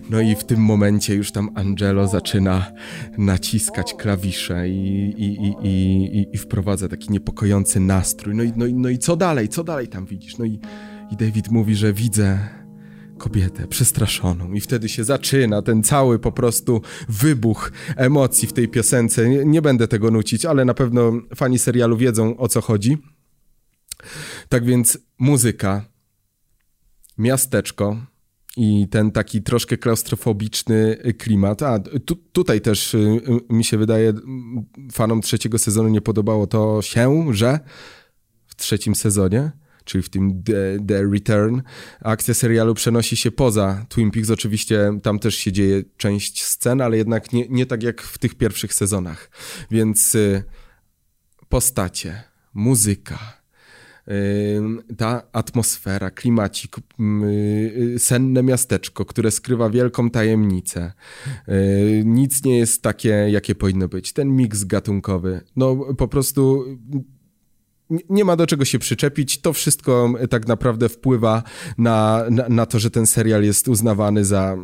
No 0.09 0.21
i 0.21 0.35
w 0.35 0.43
tym 0.43 0.59
momencie 0.59 1.15
już 1.15 1.31
tam 1.31 1.49
Angelo 1.55 2.07
zaczyna 2.07 2.71
naciskać 3.17 3.93
klawisze 3.93 4.69
i, 4.69 5.13
i, 5.17 5.25
i, 5.25 5.67
i, 5.67 6.27
i 6.33 6.37
wprowadza 6.37 6.87
taki 6.87 7.11
niepokojący 7.11 7.79
nastrój. 7.79 8.35
No 8.35 8.43
i, 8.43 8.53
no, 8.55 8.65
i, 8.65 8.73
no 8.73 8.89
i 8.89 8.97
co 8.97 9.15
dalej? 9.15 9.49
Co 9.49 9.63
dalej 9.63 9.87
tam 9.87 10.05
widzisz? 10.05 10.37
No 10.37 10.45
i, 10.45 10.59
i 11.11 11.15
David 11.15 11.51
mówi, 11.51 11.75
że 11.75 11.93
widzę 11.93 12.39
kobietę 13.17 13.67
przestraszoną 13.67 14.53
i 14.53 14.61
wtedy 14.61 14.89
się 14.89 15.03
zaczyna 15.03 15.61
ten 15.61 15.83
cały 15.83 16.19
po 16.19 16.31
prostu 16.31 16.81
wybuch 17.09 17.71
emocji 17.95 18.47
w 18.47 18.53
tej 18.53 18.67
piosence. 18.67 19.29
Nie, 19.29 19.45
nie 19.45 19.61
będę 19.61 19.87
tego 19.87 20.11
nucić, 20.11 20.45
ale 20.45 20.65
na 20.65 20.73
pewno 20.73 21.11
fani 21.35 21.59
serialu 21.59 21.97
wiedzą 21.97 22.37
o 22.37 22.47
co 22.47 22.61
chodzi. 22.61 22.97
Tak 24.49 24.65
więc 24.65 24.97
muzyka, 25.19 25.85
miasteczko 27.17 27.97
i 28.57 28.87
ten 28.87 29.11
taki 29.11 29.41
troszkę 29.41 29.77
klaustrofobiczny 29.77 30.97
klimat. 31.17 31.63
A 31.63 31.79
tu, 31.79 32.15
tutaj 32.15 32.61
też 32.61 32.93
y, 32.93 32.97
y, 33.49 33.53
mi 33.53 33.63
się 33.63 33.77
wydaje, 33.77 34.13
fanom 34.91 35.21
trzeciego 35.21 35.57
sezonu 35.57 35.89
nie 35.89 36.01
podobało 36.01 36.47
to 36.47 36.81
się, 36.81 37.33
że 37.33 37.59
w 38.47 38.55
trzecim 38.55 38.95
sezonie 38.95 39.51
czyli 39.85 40.01
w 40.03 40.09
tym 40.09 40.43
The, 40.43 40.77
The, 40.87 41.03
Return. 41.03 41.61
Akcja 42.01 42.33
serialu 42.33 42.73
przenosi 42.73 43.17
się 43.17 43.31
poza 43.31 43.85
Twin 43.89 44.11
Peaks. 44.11 44.29
Oczywiście 44.29 44.99
tam 45.03 45.19
też 45.19 45.35
się 45.35 45.51
dzieje 45.51 45.83
część 45.97 46.43
scen, 46.43 46.81
ale 46.81 46.97
jednak 46.97 47.33
nie, 47.33 47.47
nie 47.49 47.65
tak 47.65 47.83
jak 47.83 48.01
w 48.01 48.17
tych 48.17 48.35
pierwszych 48.35 48.73
sezonach. 48.73 49.29
Więc 49.71 50.15
y, 50.15 50.43
postacie, 51.49 52.23
muzyka, 52.53 53.34
ta 54.97 55.23
atmosfera, 55.33 56.11
klimacik, 56.11 56.77
y, 56.99 57.95
senne 57.99 58.43
miasteczko, 58.43 59.05
które 59.05 59.31
skrywa 59.31 59.69
wielką 59.69 60.09
tajemnicę. 60.09 60.93
Y, 61.49 62.03
nic 62.05 62.43
nie 62.43 62.57
jest 62.57 62.81
takie, 62.81 63.09
jakie 63.09 63.55
powinno 63.55 63.87
być. 63.87 64.13
Ten 64.13 64.35
miks 64.35 64.63
gatunkowy, 64.63 65.41
no 65.55 65.75
po 65.97 66.07
prostu 66.07 66.65
nie 68.09 68.25
ma 68.25 68.35
do 68.35 68.47
czego 68.47 68.65
się 68.65 68.79
przyczepić. 68.79 69.41
To 69.41 69.53
wszystko 69.53 70.13
tak 70.29 70.47
naprawdę 70.47 70.89
wpływa 70.89 71.43
na, 71.77 72.25
na, 72.29 72.49
na, 72.49 72.65
to, 72.65 72.79
że 72.79 72.91
ten 72.91 73.05
serial 73.05 73.43
jest 73.43 73.67
uznawany 73.67 74.25
za 74.25 74.57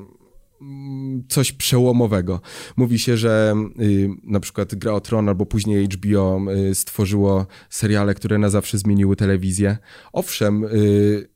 coś 1.30 1.52
przełomowego. 1.52 2.42
Mówi 2.78 3.00
się, 3.00 3.18
że 3.18 3.54
y, 3.80 4.10
na 4.24 4.40
przykład 4.40 4.76
Gra 4.76 4.94
o 4.94 5.02
Tron 5.02 5.30
albo 5.30 5.46
później 5.46 5.86
HBO 5.86 6.42
y, 6.70 6.76
stworzyło 6.76 7.46
seriale, 7.70 8.14
które 8.14 8.38
na 8.38 8.50
zawsze 8.50 8.78
zmieniły 8.78 9.16
telewizję. 9.16 9.78
Owszem, 10.14 10.64
y, 10.64 11.30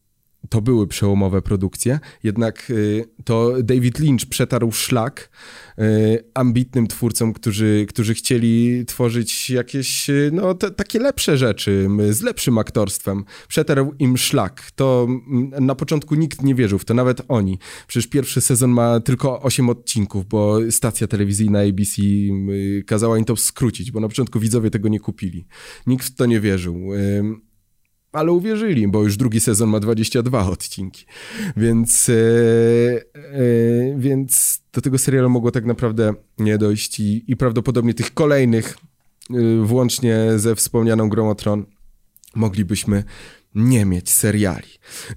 to 0.49 0.61
były 0.61 0.87
przełomowe 0.87 1.41
produkcje, 1.41 1.99
jednak 2.23 2.69
y, 2.69 3.05
to 3.23 3.53
David 3.63 3.99
Lynch 3.99 4.29
przetarł 4.29 4.71
szlak 4.71 5.29
y, 5.79 5.83
ambitnym 6.33 6.87
twórcom, 6.87 7.33
którzy, 7.33 7.85
którzy 7.89 8.13
chcieli 8.13 8.85
tworzyć 8.85 9.49
jakieś 9.49 10.09
y, 10.09 10.29
no, 10.33 10.53
takie 10.53 10.99
lepsze 10.99 11.37
rzeczy 11.37 11.87
z 12.09 12.21
lepszym 12.21 12.57
aktorstwem. 12.57 13.25
Przetarł 13.47 13.93
im 13.99 14.17
szlak. 14.17 14.71
To 14.75 15.07
na 15.61 15.75
początku 15.75 16.15
nikt 16.15 16.43
nie 16.43 16.55
wierzył 16.55 16.79
w 16.79 16.85
to, 16.85 16.93
nawet 16.93 17.21
oni. 17.27 17.59
Przecież 17.87 18.07
pierwszy 18.07 18.41
sezon 18.41 18.71
ma 18.71 18.99
tylko 18.99 19.41
8 19.41 19.69
odcinków, 19.69 20.27
bo 20.27 20.59
stacja 20.71 21.07
telewizyjna 21.07 21.59
ABC 21.59 22.01
kazała 22.87 23.17
im 23.17 23.25
to 23.25 23.35
skrócić, 23.35 23.91
bo 23.91 23.99
na 23.99 24.07
początku 24.07 24.39
widzowie 24.39 24.69
tego 24.69 24.89
nie 24.89 24.99
kupili. 24.99 25.47
Nikt 25.87 26.05
w 26.05 26.15
to 26.15 26.25
nie 26.25 26.39
wierzył 26.39 26.89
ale 28.15 28.31
uwierzyli, 28.31 28.87
bo 28.87 29.03
już 29.03 29.17
drugi 29.17 29.39
sezon 29.39 29.69
ma 29.69 29.79
22 29.79 30.49
odcinki. 30.49 31.05
Więc, 31.57 32.09
e, 32.09 32.13
e, 32.13 33.35
więc 33.97 34.61
do 34.73 34.81
tego 34.81 34.97
serialu 34.97 35.29
mogło 35.29 35.51
tak 35.51 35.65
naprawdę 35.65 36.13
nie 36.37 36.57
dojść 36.57 36.99
i, 36.99 37.23
i 37.27 37.37
prawdopodobnie 37.37 37.93
tych 37.93 38.13
kolejnych, 38.13 38.77
e, 39.29 39.65
włącznie 39.65 40.29
ze 40.35 40.55
wspomnianą 40.55 41.09
Grą 41.09 41.29
o 41.29 41.35
Tron, 41.35 41.65
moglibyśmy 42.35 43.03
nie 43.55 43.85
mieć 43.85 44.09
seriali. 44.09 44.67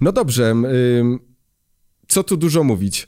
No 0.01 0.11
dobrze, 0.11 0.55
co 2.07 2.23
tu 2.23 2.37
dużo 2.37 2.63
mówić 2.63 3.07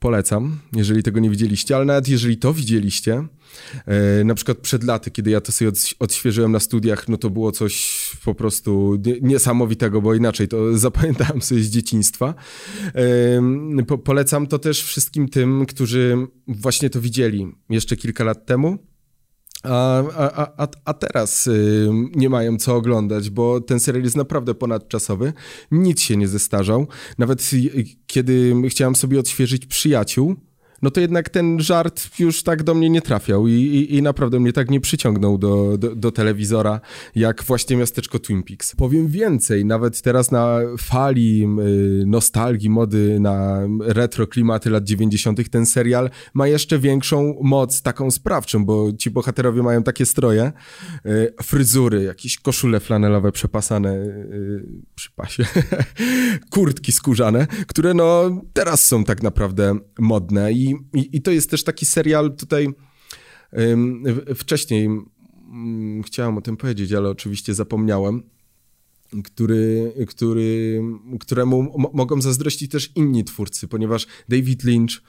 polecam, 0.00 0.58
jeżeli 0.72 1.02
tego 1.02 1.20
nie 1.20 1.30
widzieliście, 1.30 1.76
ale 1.76 1.84
nawet 1.84 2.08
jeżeli 2.08 2.36
to 2.36 2.54
widzieliście, 2.54 3.26
e, 3.86 4.24
na 4.24 4.34
przykład 4.34 4.58
przed 4.58 4.84
laty, 4.84 5.10
kiedy 5.10 5.30
ja 5.30 5.40
to 5.40 5.52
sobie 5.52 5.70
odświeżyłem 5.98 6.52
na 6.52 6.60
studiach, 6.60 7.08
no 7.08 7.16
to 7.16 7.30
było 7.30 7.52
coś 7.52 8.16
po 8.24 8.34
prostu 8.34 9.02
niesamowitego, 9.22 10.02
bo 10.02 10.14
inaczej 10.14 10.48
to 10.48 10.72
zapamiętałem 10.78 11.42
sobie 11.42 11.62
z 11.62 11.70
dzieciństwa. 11.70 12.34
Polecam 14.04 14.46
to 14.46 14.58
też 14.58 14.82
wszystkim 14.82 15.28
tym, 15.28 15.66
którzy 15.66 16.16
właśnie 16.48 16.90
to 16.90 17.00
widzieli 17.00 17.52
jeszcze 17.70 17.96
kilka 17.96 18.24
lat 18.24 18.46
temu 18.46 18.78
a, 19.62 20.02
a, 20.56 20.68
a, 20.84 20.94
teraz 20.94 21.46
y, 21.46 21.88
nie 22.14 22.28
mają 22.30 22.56
co 22.56 22.76
oglądać, 22.76 23.30
bo 23.30 23.60
ten 23.60 23.80
serial 23.80 24.04
jest 24.04 24.16
naprawdę 24.16 24.54
ponadczasowy. 24.54 25.32
Nic 25.70 26.00
się 26.00 26.16
nie 26.16 26.28
zestarzał. 26.28 26.86
Nawet 27.18 27.52
y, 27.52 27.84
kiedy 28.06 28.54
chciałem 28.68 28.96
sobie 28.96 29.20
odświeżyć 29.20 29.66
przyjaciół, 29.66 30.36
no 30.86 30.90
to 30.90 31.00
jednak 31.00 31.28
ten 31.28 31.60
żart 31.60 32.18
już 32.18 32.42
tak 32.42 32.62
do 32.62 32.74
mnie 32.74 32.90
nie 32.90 33.02
trafiał 33.02 33.46
i, 33.46 33.52
i, 33.52 33.94
i 33.96 34.02
naprawdę 34.02 34.40
mnie 34.40 34.52
tak 34.52 34.70
nie 34.70 34.80
przyciągnął 34.80 35.38
do, 35.38 35.78
do, 35.78 35.96
do, 35.96 36.12
telewizora, 36.12 36.80
jak 37.14 37.44
właśnie 37.44 37.76
miasteczko 37.76 38.18
Twin 38.18 38.42
Peaks. 38.42 38.76
Powiem 38.76 39.08
więcej, 39.08 39.64
nawet 39.64 40.02
teraz 40.02 40.30
na 40.30 40.58
fali 40.78 41.42
y, 42.02 42.06
nostalgii, 42.06 42.70
mody 42.70 43.20
na 43.20 43.60
retro 43.80 44.26
klimaty 44.26 44.70
lat 44.70 44.84
90. 44.84 45.50
ten 45.50 45.66
serial 45.66 46.10
ma 46.34 46.46
jeszcze 46.46 46.78
większą 46.78 47.34
moc 47.42 47.82
taką 47.82 48.10
sprawczą, 48.10 48.64
bo 48.64 48.92
ci 48.92 49.10
bohaterowie 49.10 49.62
mają 49.62 49.82
takie 49.82 50.06
stroje, 50.06 50.52
y, 51.06 51.32
fryzury, 51.42 52.02
jakieś 52.02 52.38
koszule 52.38 52.80
flanelowe 52.80 53.32
przepasane 53.32 53.94
y, 53.94 54.66
przy 54.94 55.10
pasie, 55.10 55.44
kurtki 56.50 56.92
skórzane, 56.92 57.46
które 57.66 57.94
no 57.94 58.40
teraz 58.52 58.84
są 58.84 59.04
tak 59.04 59.22
naprawdę 59.22 59.78
modne 59.98 60.52
i 60.52 60.75
i, 60.94 61.16
I, 61.16 61.22
to 61.22 61.30
jest 61.30 61.50
też 61.50 61.64
taki 61.64 61.86
serial 61.86 62.36
tutaj. 62.36 62.68
Wcześniej 64.34 64.86
mm, 64.86 66.02
chciałem 66.02 66.38
o 66.38 66.40
tym 66.40 66.56
powiedzieć, 66.56 66.92
ale 66.92 67.08
oczywiście 67.08 67.54
zapomniałem. 67.54 68.22
Który, 69.24 69.92
który, 70.08 70.82
któremu 71.20 71.78
mogą 71.94 72.22
zazdrościć 72.22 72.72
też 72.72 72.92
inni 72.94 73.24
twórcy, 73.24 73.68
ponieważ 73.68 74.06
David 74.28 74.64
Lynch 74.64 75.02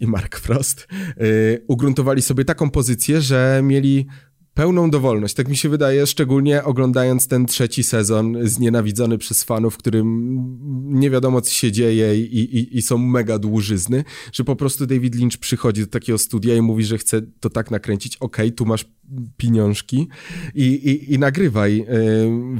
i 0.00 0.06
Mark 0.06 0.38
Frost 0.38 0.88
y, 1.20 1.64
ugruntowali 1.68 2.22
sobie 2.22 2.44
taką 2.44 2.70
pozycję, 2.70 3.20
że 3.20 3.60
mieli 3.64 4.06
pełną 4.56 4.90
dowolność. 4.90 5.34
Tak 5.34 5.48
mi 5.48 5.56
się 5.56 5.68
wydaje, 5.68 6.06
szczególnie 6.06 6.64
oglądając 6.64 7.28
ten 7.28 7.46
trzeci 7.46 7.82
sezon 7.82 8.36
znienawidzony 8.42 9.18
przez 9.18 9.44
fanów, 9.44 9.74
w 9.74 9.78
którym 9.78 10.36
nie 11.00 11.10
wiadomo 11.10 11.40
co 11.40 11.52
się 11.52 11.72
dzieje 11.72 12.20
i, 12.20 12.36
i, 12.58 12.78
i, 12.78 12.82
są 12.82 12.98
mega 12.98 13.38
dłużyzny, 13.38 14.04
że 14.32 14.44
po 14.44 14.56
prostu 14.56 14.86
David 14.86 15.14
Lynch 15.14 15.38
przychodzi 15.40 15.80
do 15.80 15.86
takiego 15.86 16.18
studia 16.18 16.56
i 16.56 16.60
mówi, 16.60 16.84
że 16.84 16.98
chce 16.98 17.22
to 17.40 17.50
tak 17.50 17.70
nakręcić. 17.70 18.16
Okej, 18.16 18.46
okay, 18.46 18.56
tu 18.56 18.66
masz 18.66 18.84
pieniążki 19.36 20.08
i, 20.54 20.64
i, 20.64 21.14
i 21.14 21.18
nagrywaj. 21.18 21.80
Y, 21.80 21.84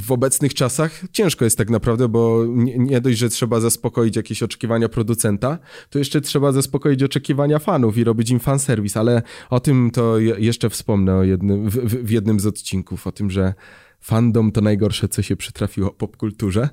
w 0.03 0.13
obecnych 0.13 0.55
czasach 0.55 1.03
ciężko 1.13 1.45
jest 1.45 1.59
tak 1.59 1.71
naprawdę, 1.71 2.09
bo 2.09 2.45
nie, 2.49 2.79
nie 2.79 3.01
dość, 3.01 3.19
że 3.19 3.29
trzeba 3.29 3.61
zaspokoić 3.61 4.17
jakieś 4.17 4.43
oczekiwania 4.43 4.89
producenta, 4.89 5.59
to 5.91 5.99
jeszcze 5.99 6.21
trzeba 6.21 6.53
zaspokoić 6.53 7.03
oczekiwania 7.03 7.59
fanów 7.59 7.99
i 7.99 8.05
robić 8.05 8.31
im 8.31 8.41
fanserwis, 8.41 8.97
ale 8.97 9.23
o 9.51 9.61
tym 9.61 9.91
to 9.91 10.19
jeszcze 10.19 10.71
wspomnę 10.71 11.15
o 11.15 11.25
jednym, 11.25 11.71
w, 11.71 11.86
w 11.87 12.11
jednym 12.11 12.41
z 12.41 12.47
odcinków, 12.47 13.07
o 13.07 13.13
tym, 13.13 13.31
że 13.31 13.55
fandom 14.01 14.53
to 14.53 14.61
najgorsze, 14.61 15.09
co 15.09 15.23
się 15.23 15.37
przytrafiło 15.37 15.91
popkulturze. 15.91 16.69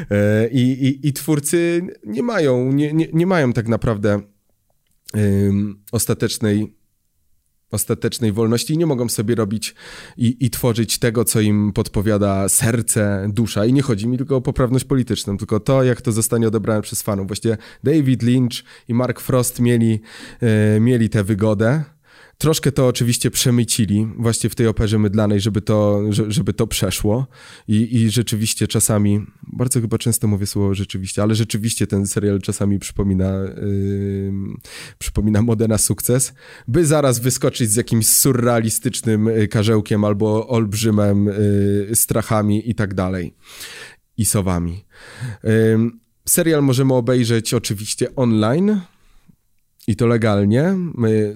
Y, 0.00 0.04
I, 0.52 0.60
i, 0.60 1.08
i 1.08 1.12
twórcy 1.12 1.86
nie 2.04 2.22
mają, 2.22 2.72
nie, 2.72 2.92
nie, 2.92 3.08
nie 3.12 3.26
mają 3.26 3.52
tak 3.52 3.68
naprawdę 3.68 4.20
ostatecznej 5.92 6.74
ostatecznej 7.72 8.32
wolności 8.32 8.74
i 8.74 8.78
nie 8.78 8.86
mogą 8.86 9.08
sobie 9.08 9.34
robić 9.34 9.74
i, 10.16 10.36
i, 10.40 10.50
tworzyć 10.50 10.98
tego, 10.98 11.24
co 11.24 11.40
im 11.40 11.72
podpowiada 11.72 12.48
serce, 12.48 13.28
dusza. 13.32 13.66
I 13.66 13.72
nie 13.72 13.82
chodzi 13.82 14.08
mi 14.08 14.18
tylko 14.18 14.36
o 14.36 14.40
poprawność 14.40 14.84
polityczną, 14.84 15.38
tylko 15.38 15.60
to, 15.60 15.82
jak 15.82 16.00
to 16.00 16.12
zostanie 16.12 16.48
odebrane 16.48 16.82
przez 16.82 17.02
fanów. 17.02 17.26
Właściwie 17.26 17.56
David 17.84 18.22
Lynch 18.22 18.64
i 18.88 18.94
Mark 18.94 19.20
Frost 19.20 19.60
mieli, 19.60 20.00
e, 20.40 20.80
mieli 20.80 21.08
tę 21.08 21.24
wygodę, 21.24 21.84
Troszkę 22.42 22.72
to 22.72 22.86
oczywiście 22.86 23.30
przemycili 23.30 24.08
właśnie 24.18 24.50
w 24.50 24.54
tej 24.54 24.66
operze 24.66 24.98
mydlanej, 24.98 25.40
żeby 25.40 25.60
to, 25.60 26.00
żeby 26.28 26.52
to 26.52 26.66
przeszło. 26.66 27.26
I, 27.68 27.96
i 27.96 28.10
rzeczywiście 28.10 28.68
czasami, 28.68 29.26
bardzo 29.42 29.80
chyba 29.80 29.98
często 29.98 30.26
mówię 30.26 30.46
słowo 30.46 30.74
rzeczywiście, 30.74 31.22
ale 31.22 31.34
rzeczywiście 31.34 31.86
ten 31.86 32.06
serial 32.06 32.40
czasami 32.40 32.78
przypomina, 32.78 33.32
yy, 33.32 34.32
przypomina 34.98 35.42
modę 35.42 35.68
na 35.68 35.78
sukces, 35.78 36.34
by 36.68 36.86
zaraz 36.86 37.18
wyskoczyć 37.18 37.70
z 37.70 37.76
jakimś 37.76 38.08
surrealistycznym 38.08 39.28
y, 39.28 39.48
karzełkiem 39.48 40.04
albo 40.04 40.48
olbrzymem 40.48 41.26
yy, 41.88 41.96
strachami 41.96 42.70
i 42.70 42.74
tak 42.74 42.94
dalej. 42.94 43.34
I 44.16 44.24
sowami. 44.24 44.84
Yy, 45.44 45.50
serial 46.28 46.62
możemy 46.62 46.94
obejrzeć 46.94 47.54
oczywiście 47.54 48.14
online, 48.14 48.80
i 49.86 49.96
to 49.96 50.06
legalnie. 50.06 50.76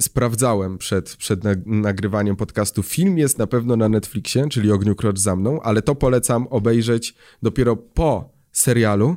Sprawdzałem 0.00 0.78
przed, 0.78 1.16
przed 1.16 1.40
nagrywaniem 1.66 2.36
podcastu. 2.36 2.82
Film 2.82 3.18
jest 3.18 3.38
na 3.38 3.46
pewno 3.46 3.76
na 3.76 3.88
Netflixie, 3.88 4.48
czyli 4.48 4.72
Ogniu 4.72 4.94
Krocz 4.94 5.18
za 5.18 5.36
mną, 5.36 5.60
ale 5.62 5.82
to 5.82 5.94
polecam 5.94 6.46
obejrzeć 6.46 7.14
dopiero 7.42 7.76
po 7.76 8.30
serialu. 8.52 9.16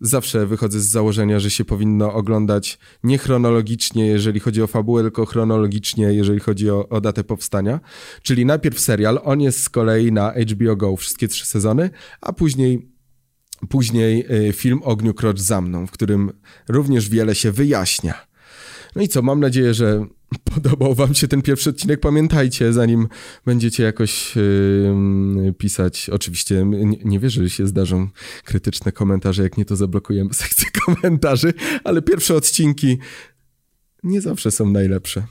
Zawsze 0.00 0.46
wychodzę 0.46 0.80
z 0.80 0.90
założenia, 0.90 1.40
że 1.40 1.50
się 1.50 1.64
powinno 1.64 2.14
oglądać 2.14 2.78
nie 3.02 3.18
chronologicznie, 3.18 4.06
jeżeli 4.06 4.40
chodzi 4.40 4.62
o 4.62 4.66
fabułę, 4.66 5.02
tylko 5.02 5.26
chronologicznie, 5.26 6.04
jeżeli 6.04 6.40
chodzi 6.40 6.70
o, 6.70 6.88
o 6.88 7.00
datę 7.00 7.24
powstania. 7.24 7.80
Czyli 8.22 8.46
najpierw 8.46 8.80
serial, 8.80 9.20
on 9.24 9.40
jest 9.40 9.62
z 9.62 9.68
kolei 9.68 10.12
na 10.12 10.32
HBO 10.32 10.76
Go, 10.76 10.96
wszystkie 10.96 11.28
trzy 11.28 11.46
sezony, 11.46 11.90
a 12.20 12.32
później 12.32 12.98
Później 13.68 14.26
y, 14.48 14.52
film 14.52 14.80
Ogniu 14.82 15.14
Krocz 15.14 15.40
za 15.40 15.60
mną, 15.60 15.86
w 15.86 15.90
którym 15.90 16.32
również 16.68 17.08
wiele 17.08 17.34
się 17.34 17.52
wyjaśnia. 17.52 18.27
No 18.96 19.02
i 19.02 19.08
co, 19.08 19.22
mam 19.22 19.40
nadzieję, 19.40 19.74
że 19.74 20.06
podobał 20.54 20.94
wam 20.94 21.14
się 21.14 21.28
ten 21.28 21.42
pierwszy 21.42 21.70
odcinek. 21.70 22.00
Pamiętajcie, 22.00 22.72
zanim 22.72 23.08
będziecie 23.46 23.82
jakoś 23.82 24.36
yy, 24.36 25.54
pisać, 25.58 26.10
oczywiście 26.10 26.64
nie, 26.64 26.98
nie 27.04 27.20
wierzę, 27.20 27.42
że 27.42 27.50
się 27.50 27.66
zdarzą 27.66 28.08
krytyczne 28.44 28.92
komentarze, 28.92 29.42
jak 29.42 29.56
nie 29.56 29.64
to 29.64 29.76
zablokujemy 29.76 30.34
sekcję 30.44 30.68
komentarzy, 30.84 31.54
ale 31.84 32.02
pierwsze 32.02 32.34
odcinki 32.34 32.98
nie 34.02 34.20
zawsze 34.20 34.50
są 34.50 34.70
najlepsze. 34.70 35.26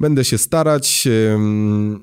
Będę 0.00 0.24
się 0.24 0.38
starać. 0.38 1.06
Yy, 1.06 1.98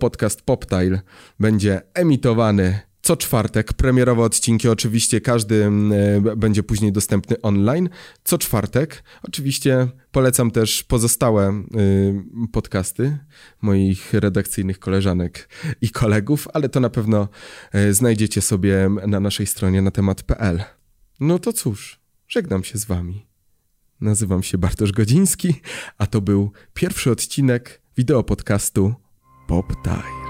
podcast 0.00 0.42
Poptile 0.42 1.00
będzie 1.40 1.82
emitowany 1.94 2.85
co 3.06 3.16
czwartek. 3.16 3.72
Premierowe 3.72 4.22
odcinki 4.22 4.68
oczywiście 4.68 5.20
każdy 5.20 5.64
mm, 5.64 5.92
e, 6.26 6.36
będzie 6.36 6.62
później 6.62 6.92
dostępny 6.92 7.40
online. 7.40 7.88
Co 8.24 8.38
czwartek. 8.38 9.02
Oczywiście 9.22 9.88
polecam 10.10 10.50
też 10.50 10.82
pozostałe 10.82 11.62
y, 11.76 12.48
podcasty 12.52 13.18
moich 13.62 14.14
redakcyjnych 14.14 14.78
koleżanek 14.78 15.48
i 15.80 15.90
kolegów, 15.90 16.48
ale 16.54 16.68
to 16.68 16.80
na 16.80 16.90
pewno 16.90 17.28
e, 17.72 17.92
znajdziecie 17.92 18.42
sobie 18.42 18.90
na 19.06 19.20
naszej 19.20 19.46
stronie 19.46 19.82
na 19.82 19.90
temat.pl. 19.90 20.62
No 21.20 21.38
to 21.38 21.52
cóż, 21.52 22.00
żegnam 22.28 22.64
się 22.64 22.78
z 22.78 22.84
wami. 22.84 23.26
Nazywam 24.00 24.42
się 24.42 24.58
Bartosz 24.58 24.92
Godziński, 24.92 25.54
a 25.98 26.06
to 26.06 26.20
był 26.20 26.52
pierwszy 26.74 27.10
odcinek 27.10 27.82
wideopodcastu 27.96 28.94
Pop 29.48 29.66
Time. 29.84 30.25